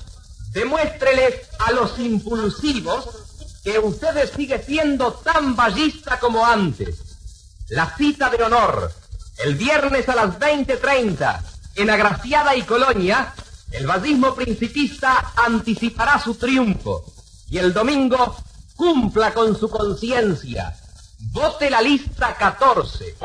demuéstreles 0.52 1.48
a 1.58 1.72
los 1.72 1.98
impulsivos 1.98 3.60
que 3.62 3.78
usted 3.78 4.32
sigue 4.34 4.62
siendo 4.62 5.12
tan 5.12 5.54
ballista 5.54 6.18
como 6.18 6.46
antes. 6.46 7.18
La 7.70 7.86
cita 7.96 8.30
de 8.30 8.42
honor, 8.42 8.90
el 9.44 9.56
viernes 9.56 10.08
a 10.08 10.14
las 10.14 10.38
20.30, 10.38 11.57
en 11.78 11.90
Agraciada 11.90 12.56
y 12.56 12.62
Colonia, 12.62 13.32
el 13.70 13.86
vallismo 13.86 14.34
principista 14.34 15.32
anticipará 15.36 16.18
su 16.18 16.34
triunfo. 16.34 17.04
Y 17.48 17.58
el 17.58 17.72
domingo, 17.72 18.36
cumpla 18.76 19.32
con 19.32 19.56
su 19.56 19.70
conciencia. 19.70 20.76
Vote 21.32 21.70
la 21.70 21.80
lista 21.80 22.34
14. 22.34 23.16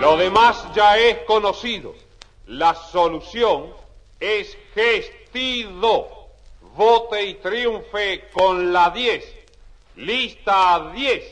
Lo 0.00 0.16
demás 0.16 0.56
ya 0.74 0.96
es 0.98 1.18
conocido. 1.26 1.94
La 2.46 2.74
solución 2.74 3.66
es 4.20 4.56
gestido. 4.74 6.28
Vote 6.76 7.24
y 7.24 7.34
triunfe 7.34 8.28
con 8.32 8.72
la 8.72 8.90
10. 8.90 9.24
Lista 9.96 10.92
10. 10.94 11.24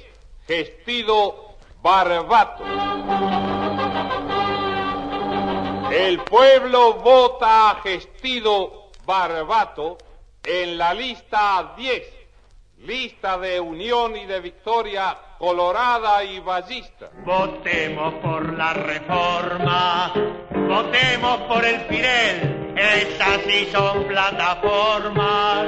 Gestido 0.46 1.56
Barbato. 1.82 3.51
El 5.92 6.20
pueblo 6.20 6.94
vota 6.94 7.68
a 7.68 7.74
Gestido 7.82 8.92
Barbato 9.04 9.98
en 10.42 10.78
la 10.78 10.94
lista 10.94 11.74
10, 11.76 12.02
lista 12.78 13.36
de 13.36 13.60
unión 13.60 14.16
y 14.16 14.24
de 14.24 14.40
victoria 14.40 15.14
colorada 15.38 16.24
y 16.24 16.40
ballista. 16.40 17.10
Votemos 17.26 18.14
por 18.22 18.56
la 18.56 18.72
reforma, 18.72 20.14
votemos 20.66 21.40
por 21.42 21.62
el 21.62 21.82
Pirel, 21.82 22.72
estas 22.74 23.42
sí 23.46 23.68
son 23.70 24.04
plataformas, 24.04 25.66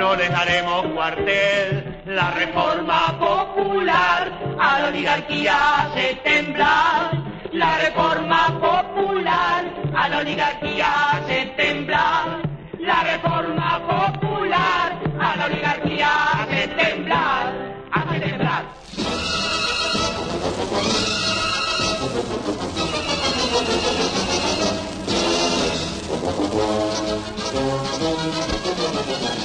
no 0.00 0.16
dejaremos 0.16 0.86
cuartel, 0.94 2.02
la 2.06 2.32
reforma 2.32 3.16
popular 3.20 4.32
a 4.58 4.80
la 4.80 4.88
oligarquía 4.88 5.82
hace 5.82 6.16
temblar, 6.24 7.12
la 7.52 7.78
reforma 7.78 8.60
popular 8.60 9.59
a 9.94 10.08
la 10.08 10.18
oligarquía 10.18 11.10
hace 11.10 11.46
temblar, 11.56 12.42
la 12.78 13.02
reforma 13.02 13.80
popular 13.86 14.98
a 15.20 15.36
la 15.36 15.44
oligarquía 15.46 16.08
hace 16.32 16.68
temblar, 16.68 17.52
hace 17.92 18.20
temblar. 18.20 18.64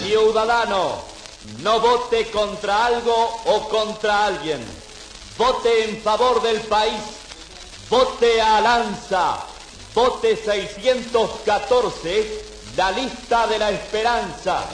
Ciudadano, 0.04 1.04
no 1.62 1.80
vote 1.80 2.30
contra 2.32 2.86
algo 2.86 3.42
o 3.46 3.70
contra 3.70 4.28
alguien. 4.28 4.64
Vote 5.38 5.90
en 5.90 5.98
favor 6.02 6.42
del 6.42 6.62
país. 6.62 7.02
Vote 7.90 8.42
a 8.42 8.62
Lanza. 8.62 9.55
Vote 9.96 10.36
614, 10.36 12.44
la 12.76 12.92
lista 12.92 13.48
de 13.48 13.58
la 13.58 13.72
esperanza. 13.72 14.66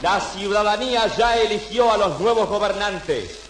La 0.00 0.18
ciudadanía 0.18 1.14
ya 1.18 1.36
eligió 1.36 1.92
a 1.92 1.98
los 1.98 2.18
nuevos 2.20 2.48
gobernantes. 2.48 3.40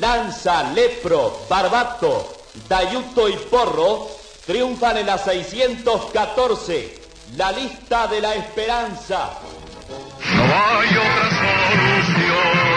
Lanza, 0.00 0.72
Lepro, 0.72 1.42
Barbato, 1.48 2.26
Dayuto 2.68 3.28
y 3.28 3.36
Porro 3.36 4.08
triunfan 4.46 4.96
en 4.96 5.06
la 5.06 5.16
614, 5.16 7.03
la 7.36 7.52
lista 7.52 8.06
de 8.06 8.20
la 8.20 8.34
esperanza. 8.34 9.30
No 10.36 10.42
hay 10.42 10.88
otra 10.96 11.30
solución. 11.30 12.73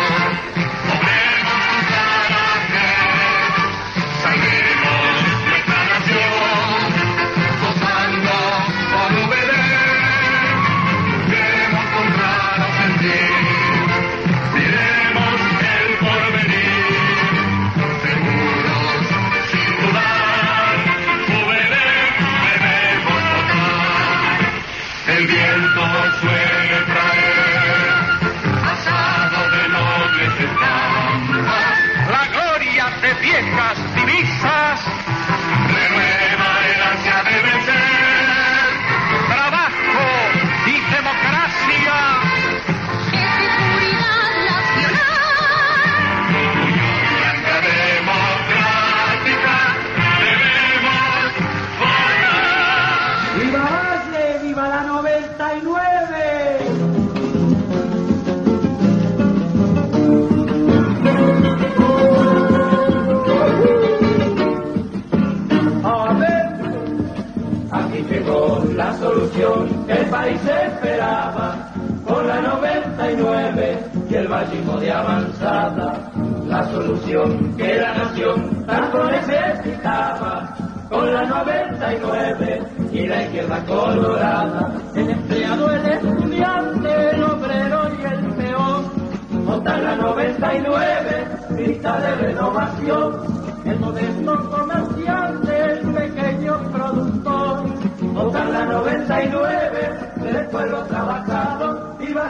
La 69.28 69.34
solución 69.34 69.86
que 69.86 69.93
el 69.93 70.05
país 70.05 70.41
esperaba, 70.45 71.71
con 72.05 72.28
la 72.28 72.41
99 72.41 73.80
y 74.09 74.15
el 74.15 74.28
vallismo 74.28 74.78
de 74.78 74.91
avanzada. 74.91 76.11
La 76.45 76.63
solución 76.71 77.55
que 77.57 77.75
la 77.75 77.93
nación 77.93 78.65
tanto 78.65 79.03
necesitaba, 79.09 80.55
con 80.89 81.13
la 81.13 81.23
99 81.23 82.61
y 82.93 83.07
la 83.07 83.23
izquierda 83.23 83.65
colorada. 83.65 84.71
El 84.95 85.09
empleado, 85.09 85.71
el 85.73 85.86
estudiante, 85.86 87.09
el 87.11 87.23
obrero 87.23 87.82
y 87.99 88.05
el 88.05 88.34
peón, 88.34 89.45
votan 89.45 89.84
la 89.84 89.95
99, 89.97 91.28
lista 91.57 91.99
de 91.99 92.15
renovación. 92.15 93.47
El 93.65 93.80
modesto 93.82 94.49
comerciante, 94.49 94.86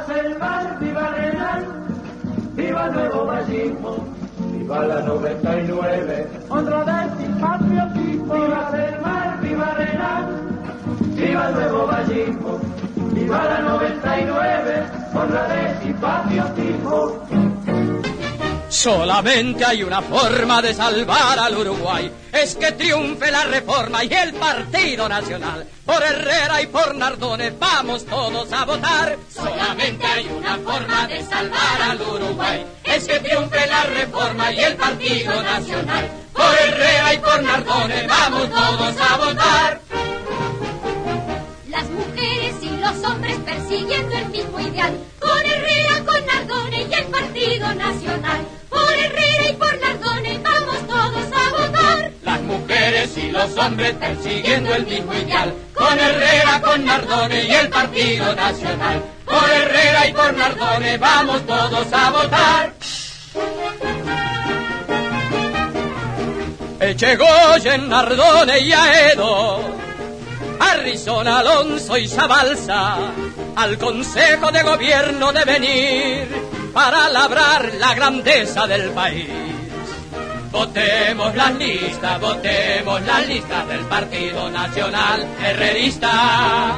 Viva 0.08 0.24
Selvar, 0.24 0.80
viva 0.80 1.10
Renal, 1.10 1.66
viva 2.55 2.86
el 2.86 2.93
nuevo 2.93 3.26
vallismo, 3.26 4.08
viva 4.53 4.86
la 4.86 5.01
99. 5.01 6.28
Honradez 6.47 7.12
y 7.20 7.41
patriotismo, 7.41 8.34
viva 8.34 8.72
Selvar, 8.72 9.41
viva 9.41 9.74
Renal, 9.74 10.26
viva 11.14 11.47
el 11.49 11.55
nuevo 11.55 11.88
vallismo, 11.88 12.60
viva 13.14 13.43
la 13.43 13.60
99. 13.60 14.86
Honradez 15.14 15.86
y 15.86 15.93
patriotismo. 15.93 17.47
Solamente 18.70 19.63
hay 19.63 19.82
una 19.84 20.01
forma 20.01 20.61
de 20.61 20.74
salvar 20.74 21.39
al 21.39 21.57
Uruguay, 21.57 22.11
es 22.34 22.55
que 22.55 22.74
triunfe 22.74 23.32
la 23.32 23.45
reforma 23.45 24.03
y 24.03 24.13
el 24.13 24.34
Partido 24.34 25.07
Nacional. 25.07 25.65
Por 25.86 26.03
Herrera 26.03 26.61
y 26.61 26.68
por 26.68 26.93
Nardones 26.95 27.57
vamos 27.57 28.05
todos 28.05 28.51
a 28.51 28.65
votar. 28.65 29.18
Solamente 29.34 30.05
hay 30.05 30.28
una 30.28 30.57
forma 30.57 31.07
de 31.07 31.24
salvar 31.24 31.82
al 31.82 32.01
Uruguay, 32.01 32.65
es 32.84 33.07
que 33.07 33.20
triunfe 33.20 33.68
la 33.68 33.84
reforma 33.84 34.51
y 34.51 34.59
el 34.59 34.76
Partido 34.76 35.41
Nacional. 35.41 36.11
Por 36.34 36.55
Herrera 36.55 37.13
y 37.13 37.18
por 37.20 37.43
Nardone 37.43 38.05
vamos 38.05 38.49
todos 38.49 38.95
a 38.99 39.18
votar. 39.18 39.82
Las 41.70 41.89
mujeres 41.89 42.55
y 42.61 42.70
los 42.78 43.03
hombres 43.09 43.38
persiguiendo 43.39 44.15
el 44.15 44.28
mismo 44.28 44.59
ideal. 44.59 44.97
Con 45.20 45.39
Herrera, 45.39 46.05
con 46.05 46.26
Nardone 46.26 46.84
y 46.84 46.93
el 46.93 47.05
Partido 47.05 47.74
Nacional. 47.74 48.57
Por 48.78 48.94
Herrera 48.94 49.50
y 49.50 49.54
por 49.54 49.80
Nardone 49.80 50.40
vamos 50.40 50.88
todos 50.88 51.26
a 51.42 51.50
votar. 51.58 52.12
Las 52.24 52.42
mujeres 52.42 53.18
y 53.18 53.32
los 53.32 53.58
hombres 53.58 53.94
persiguiendo 53.94 54.76
el 54.76 54.86
mismo 54.86 55.14
ideal. 55.14 55.54
Con 55.74 56.00
Herrera, 56.00 56.62
con 56.62 56.86
Nardone 56.86 57.44
y 57.44 57.52
el 57.52 57.70
Partido 57.70 58.36
Nacional. 58.36 59.04
Por 59.26 59.50
Herrera 59.50 60.08
y 60.08 60.14
por 60.14 60.34
Nardone 60.36 60.98
vamos 60.98 61.46
todos 61.48 61.88
a 61.92 62.12
votar. 62.12 62.74
Echegoyen, 66.80 67.90
Nardone 67.90 68.60
y 68.60 68.72
Aedo, 68.72 69.60
Harrison, 70.60 71.28
Alonso 71.28 71.98
y 71.98 72.08
Zabalza, 72.08 72.98
al 73.56 73.78
Consejo 73.80 74.52
de 74.52 74.62
Gobierno 74.62 75.34
de 75.34 75.44
venir 75.44 76.48
para 76.78 77.10
labrar 77.10 77.74
la 77.80 77.96
grandeza 77.96 78.68
del 78.68 78.92
país. 78.92 79.28
Votemos 80.52 81.34
las 81.34 81.56
listas, 81.56 82.22
votemos 82.22 83.02
las 83.02 83.28
listas 83.28 83.68
del 83.68 83.80
Partido 83.86 84.48
Nacional 84.52 85.28
Herrerista. 85.44 86.76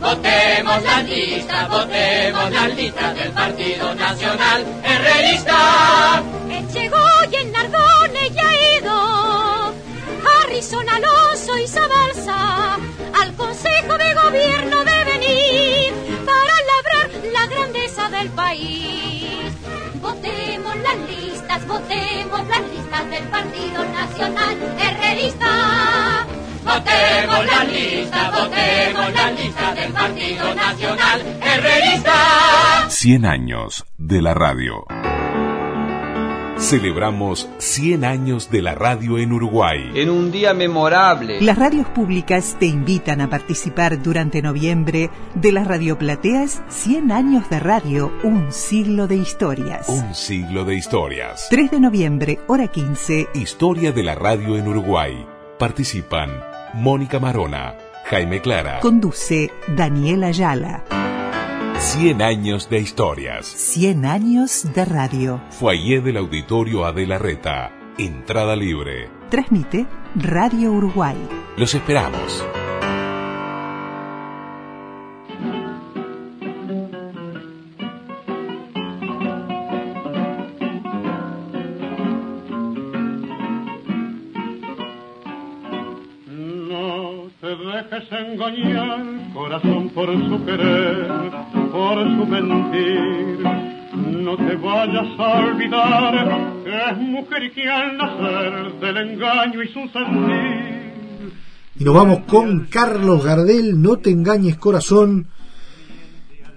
Votemos 0.00 0.82
las 0.82 1.04
listas, 1.04 1.68
votemos 1.68 2.50
las 2.50 2.74
listas 2.74 3.14
del 3.14 3.30
Partido 3.32 3.94
Nacional 3.94 4.64
Herrerista. 4.84 6.22
Echegoyen, 6.48 7.52
Nardone 7.52 8.28
y 8.28 8.38
Aedo, 8.38 9.74
Harrison, 10.24 10.88
Alonso 10.88 11.58
y 11.58 11.68
Zabalza, 11.68 12.76
al 13.20 13.34
Consejo 13.34 13.98
de 13.98 14.14
Gobierno 14.14 14.82
de 14.82 14.91
las 20.96 21.08
listas, 21.08 21.66
votemos 21.66 22.48
las 22.48 22.60
listas 22.70 23.10
del 23.10 23.24
Partido 23.24 23.84
Nacional 23.84 24.56
Herrerista. 24.78 26.26
Votemos 26.64 27.46
las 27.46 27.68
listas, 27.68 28.32
votemos 28.32 29.12
las 29.14 29.40
listas 29.40 29.74
del 29.76 29.92
Partido 29.92 30.54
Nacional 30.54 31.38
Herrerista. 31.42 32.86
100 32.88 33.26
años 33.26 33.84
de 33.98 34.22
la 34.22 34.34
radio. 34.34 34.84
Celebramos 36.62 37.50
100 37.58 38.04
años 38.04 38.48
de 38.48 38.62
la 38.62 38.76
radio 38.76 39.18
en 39.18 39.32
Uruguay. 39.32 39.90
En 39.96 40.08
un 40.08 40.30
día 40.30 40.54
memorable. 40.54 41.40
Las 41.40 41.58
radios 41.58 41.88
públicas 41.88 42.56
te 42.58 42.66
invitan 42.66 43.20
a 43.20 43.28
participar 43.28 44.00
durante 44.00 44.40
noviembre 44.42 45.10
de 45.34 45.52
las 45.52 45.66
radioplateas 45.66 46.62
100 46.68 47.10
años 47.10 47.50
de 47.50 47.58
radio, 47.58 48.12
un 48.22 48.52
siglo 48.52 49.08
de 49.08 49.16
historias. 49.16 49.88
Un 49.88 50.14
siglo 50.14 50.64
de 50.64 50.76
historias. 50.76 51.48
3 51.50 51.72
de 51.72 51.80
noviembre, 51.80 52.38
hora 52.46 52.68
15. 52.68 53.26
Historia 53.34 53.90
de 53.90 54.04
la 54.04 54.14
radio 54.14 54.56
en 54.56 54.68
Uruguay. 54.68 55.26
Participan 55.58 56.30
Mónica 56.74 57.18
Marona, 57.18 57.76
Jaime 58.04 58.40
Clara. 58.40 58.78
Conduce 58.80 59.50
Daniel 59.66 60.22
Ayala. 60.22 61.11
100 61.82 62.22
años 62.22 62.70
de 62.70 62.78
historias. 62.78 63.44
100 63.44 64.06
años 64.06 64.72
de 64.72 64.84
radio. 64.84 65.42
Foyer 65.50 66.02
del 66.02 66.16
Auditorio 66.16 66.84
Adela 66.86 67.18
Reta. 67.18 67.72
Entrada 67.98 68.54
libre. 68.54 69.10
Transmite 69.30 69.86
Radio 70.14 70.72
Uruguay. 70.72 71.16
Los 71.56 71.74
esperamos. 71.74 72.44
No 86.26 87.28
te 87.40 87.48
dejes 87.48 88.12
engañar, 88.12 89.04
corazón, 89.34 89.90
por 89.90 90.06
su 90.12 90.44
querer, 90.44 91.61
por 91.94 92.04
su 92.04 92.26
mentir. 92.26 93.38
No 94.24 94.36
te 94.36 94.56
vayas 94.56 95.18
a 95.18 95.40
olvidar 95.40 96.62
que 96.64 96.90
es 96.90 96.98
mujer 96.98 97.52
que 97.52 97.68
al 97.68 97.96
nacer 97.98 98.80
del 98.80 98.96
engaño 98.96 99.62
y 99.62 99.68
su 99.68 99.88
sentir. 99.88 101.32
Y 101.78 101.84
nos 101.84 101.94
vamos 101.94 102.20
con 102.20 102.66
Carlos 102.66 103.24
Gardel, 103.24 103.80
No 103.80 103.98
te 103.98 104.10
engañes 104.10 104.56
corazón, 104.56 105.26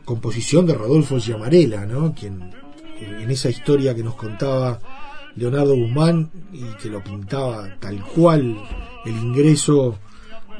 composición 0.05 0.65
de 0.65 0.75
Rodolfo 0.75 1.19
Giamarella, 1.19 1.85
¿no? 1.85 2.13
Quien 2.13 2.51
en 3.01 3.29
esa 3.29 3.49
historia 3.49 3.93
que 3.93 4.03
nos 4.03 4.15
contaba 4.15 4.79
Leonardo 5.35 5.75
Guzmán 5.75 6.29
y 6.53 6.63
que 6.81 6.89
lo 6.89 7.03
pintaba 7.03 7.75
tal 7.79 8.01
cual 8.01 8.57
el 9.05 9.11
ingreso 9.11 9.99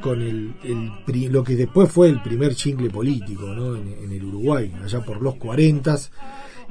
con 0.02 0.22
el, 0.22 0.54
lo 1.32 1.44
que 1.44 1.56
después 1.56 1.92
fue 1.92 2.10
el 2.10 2.22
primer 2.22 2.56
chingle 2.56 2.90
político 2.90 3.52
en 3.54 4.12
el 4.12 4.24
Uruguay, 4.24 4.72
allá 4.84 5.02
por 5.02 5.22
los 5.22 5.36
40 5.36 5.98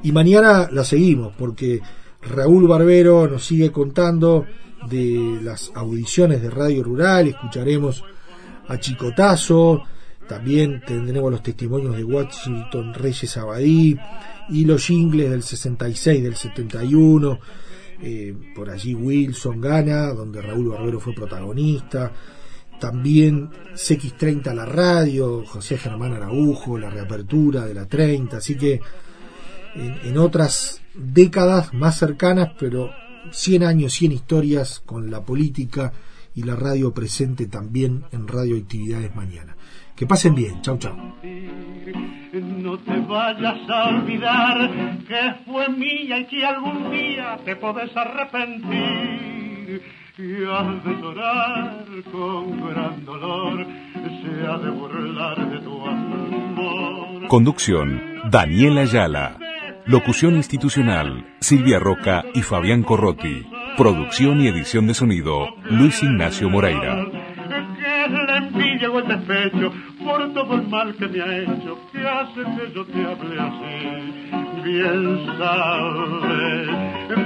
y 0.04 0.12
mañana 0.12 0.68
la 0.70 0.84
seguimos 0.84 1.32
porque 1.36 1.80
Raúl 2.20 2.68
Barbero 2.68 3.26
nos 3.26 3.46
sigue 3.46 3.72
contando 3.72 4.44
de 4.88 5.38
las 5.42 5.72
audiciones 5.74 6.42
de 6.42 6.50
Radio 6.50 6.82
Rural, 6.82 7.28
escucharemos 7.28 8.04
a 8.68 8.78
Chicotazo, 8.78 9.82
también 10.28 10.82
tendremos 10.86 11.30
los 11.30 11.42
testimonios 11.42 11.96
de 11.96 12.04
Washington 12.04 12.92
Reyes 12.92 13.36
Abadí 13.38 13.96
y 14.50 14.64
los 14.66 14.86
jingles 14.86 15.30
del 15.30 15.42
66, 15.42 16.22
del 16.22 16.36
71, 16.36 17.38
eh, 18.02 18.34
por 18.54 18.68
allí 18.68 18.94
Wilson 18.94 19.60
gana, 19.60 20.08
donde 20.12 20.42
Raúl 20.42 20.68
Barbero 20.68 21.00
fue 21.00 21.14
protagonista, 21.14 22.12
también 22.80 23.50
CX30 23.74 24.54
la 24.54 24.66
radio, 24.66 25.44
José 25.46 25.78
Germán 25.78 26.12
Araujo, 26.12 26.78
la 26.78 26.90
reapertura 26.90 27.64
de 27.64 27.74
la 27.74 27.86
30, 27.86 28.36
así 28.36 28.56
que 28.56 28.80
en, 29.74 29.98
en 30.04 30.18
otras 30.18 30.82
décadas 30.94 31.72
más 31.74 31.98
cercanas, 31.98 32.50
pero 32.58 32.90
100 33.30 33.64
años, 33.64 33.92
100 33.94 34.12
historias 34.12 34.80
con 34.84 35.10
la 35.10 35.24
política 35.24 35.92
y 36.34 36.42
la 36.42 36.56
radio 36.56 36.92
presente 36.92 37.46
también 37.46 38.04
en 38.12 38.26
Radioactividades 38.26 39.14
mañana. 39.14 39.56
Que 39.94 40.06
pasen 40.06 40.34
bien, 40.34 40.60
chau 40.62 40.76
chau. 40.78 40.96
No 42.32 42.78
te 42.78 42.98
vayas 43.00 43.70
a 43.70 43.88
olvidar 43.90 44.98
que 45.06 45.34
fue 45.46 45.68
mía 45.68 46.18
y 46.18 46.26
que 46.26 46.44
algún 46.44 46.90
día 46.90 47.38
te 47.44 47.54
podés 47.54 47.96
arrepentir. 47.96 49.82
Y 50.16 50.44
has 50.44 50.84
de 50.84 50.94
llorar 51.02 51.84
con 52.12 52.68
gran 52.68 53.04
dolor, 53.04 53.66
se 54.22 54.46
ha 54.46 54.58
de 54.58 54.70
burlar 54.70 55.50
de 55.50 55.58
tu 55.58 55.84
amor. 55.84 57.26
Conducción, 57.26 58.00
Daniel 58.30 58.78
Ayala. 58.78 59.38
Locución 59.86 60.36
institucional, 60.36 61.26
Silvia 61.40 61.80
Roca 61.80 62.24
y 62.32 62.42
Fabián 62.42 62.84
Corrotti. 62.84 63.44
Producción 63.76 64.40
y 64.40 64.46
edición 64.46 64.86
de 64.86 64.94
sonido, 64.94 65.48
Luis 65.68 66.00
Ignacio 66.04 66.48
Moreira. 66.48 67.06
que 67.76 68.08
la 68.08 68.36
envidia 68.38 68.90
o 68.90 68.98
el 69.00 69.08
despecho 69.08 69.72
por 69.98 70.32
todo 70.32 70.54
el 70.54 70.68
mal 70.68 70.94
que 70.94 71.08
me 71.08 71.22
ha 71.22 71.38
hecho, 71.38 71.76
que 71.92 72.06
hace 72.06 72.40
que 72.56 72.72
yo 72.72 72.84
te 72.86 73.04
hable 73.04 73.40
así. 73.40 74.53
Bien 74.64 75.26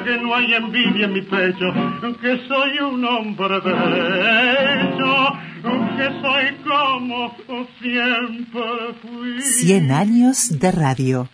que 0.05 0.19
no 0.19 0.35
hay 0.35 0.55
envidia 0.55 1.07
en 1.07 1.13
mi 1.13 1.23
pecho, 1.23 1.67
que 2.21 2.41
soy 2.49 2.79
un 2.81 3.05
hombre 3.05 3.61
derecho, 3.61 5.29
que 5.97 6.09
soy 6.21 6.57
como 6.67 7.35
siempre 7.81 8.95
fui. 9.03 9.41
100 9.41 9.91
años 9.93 10.59
de 10.59 10.73
radio. 10.73 11.29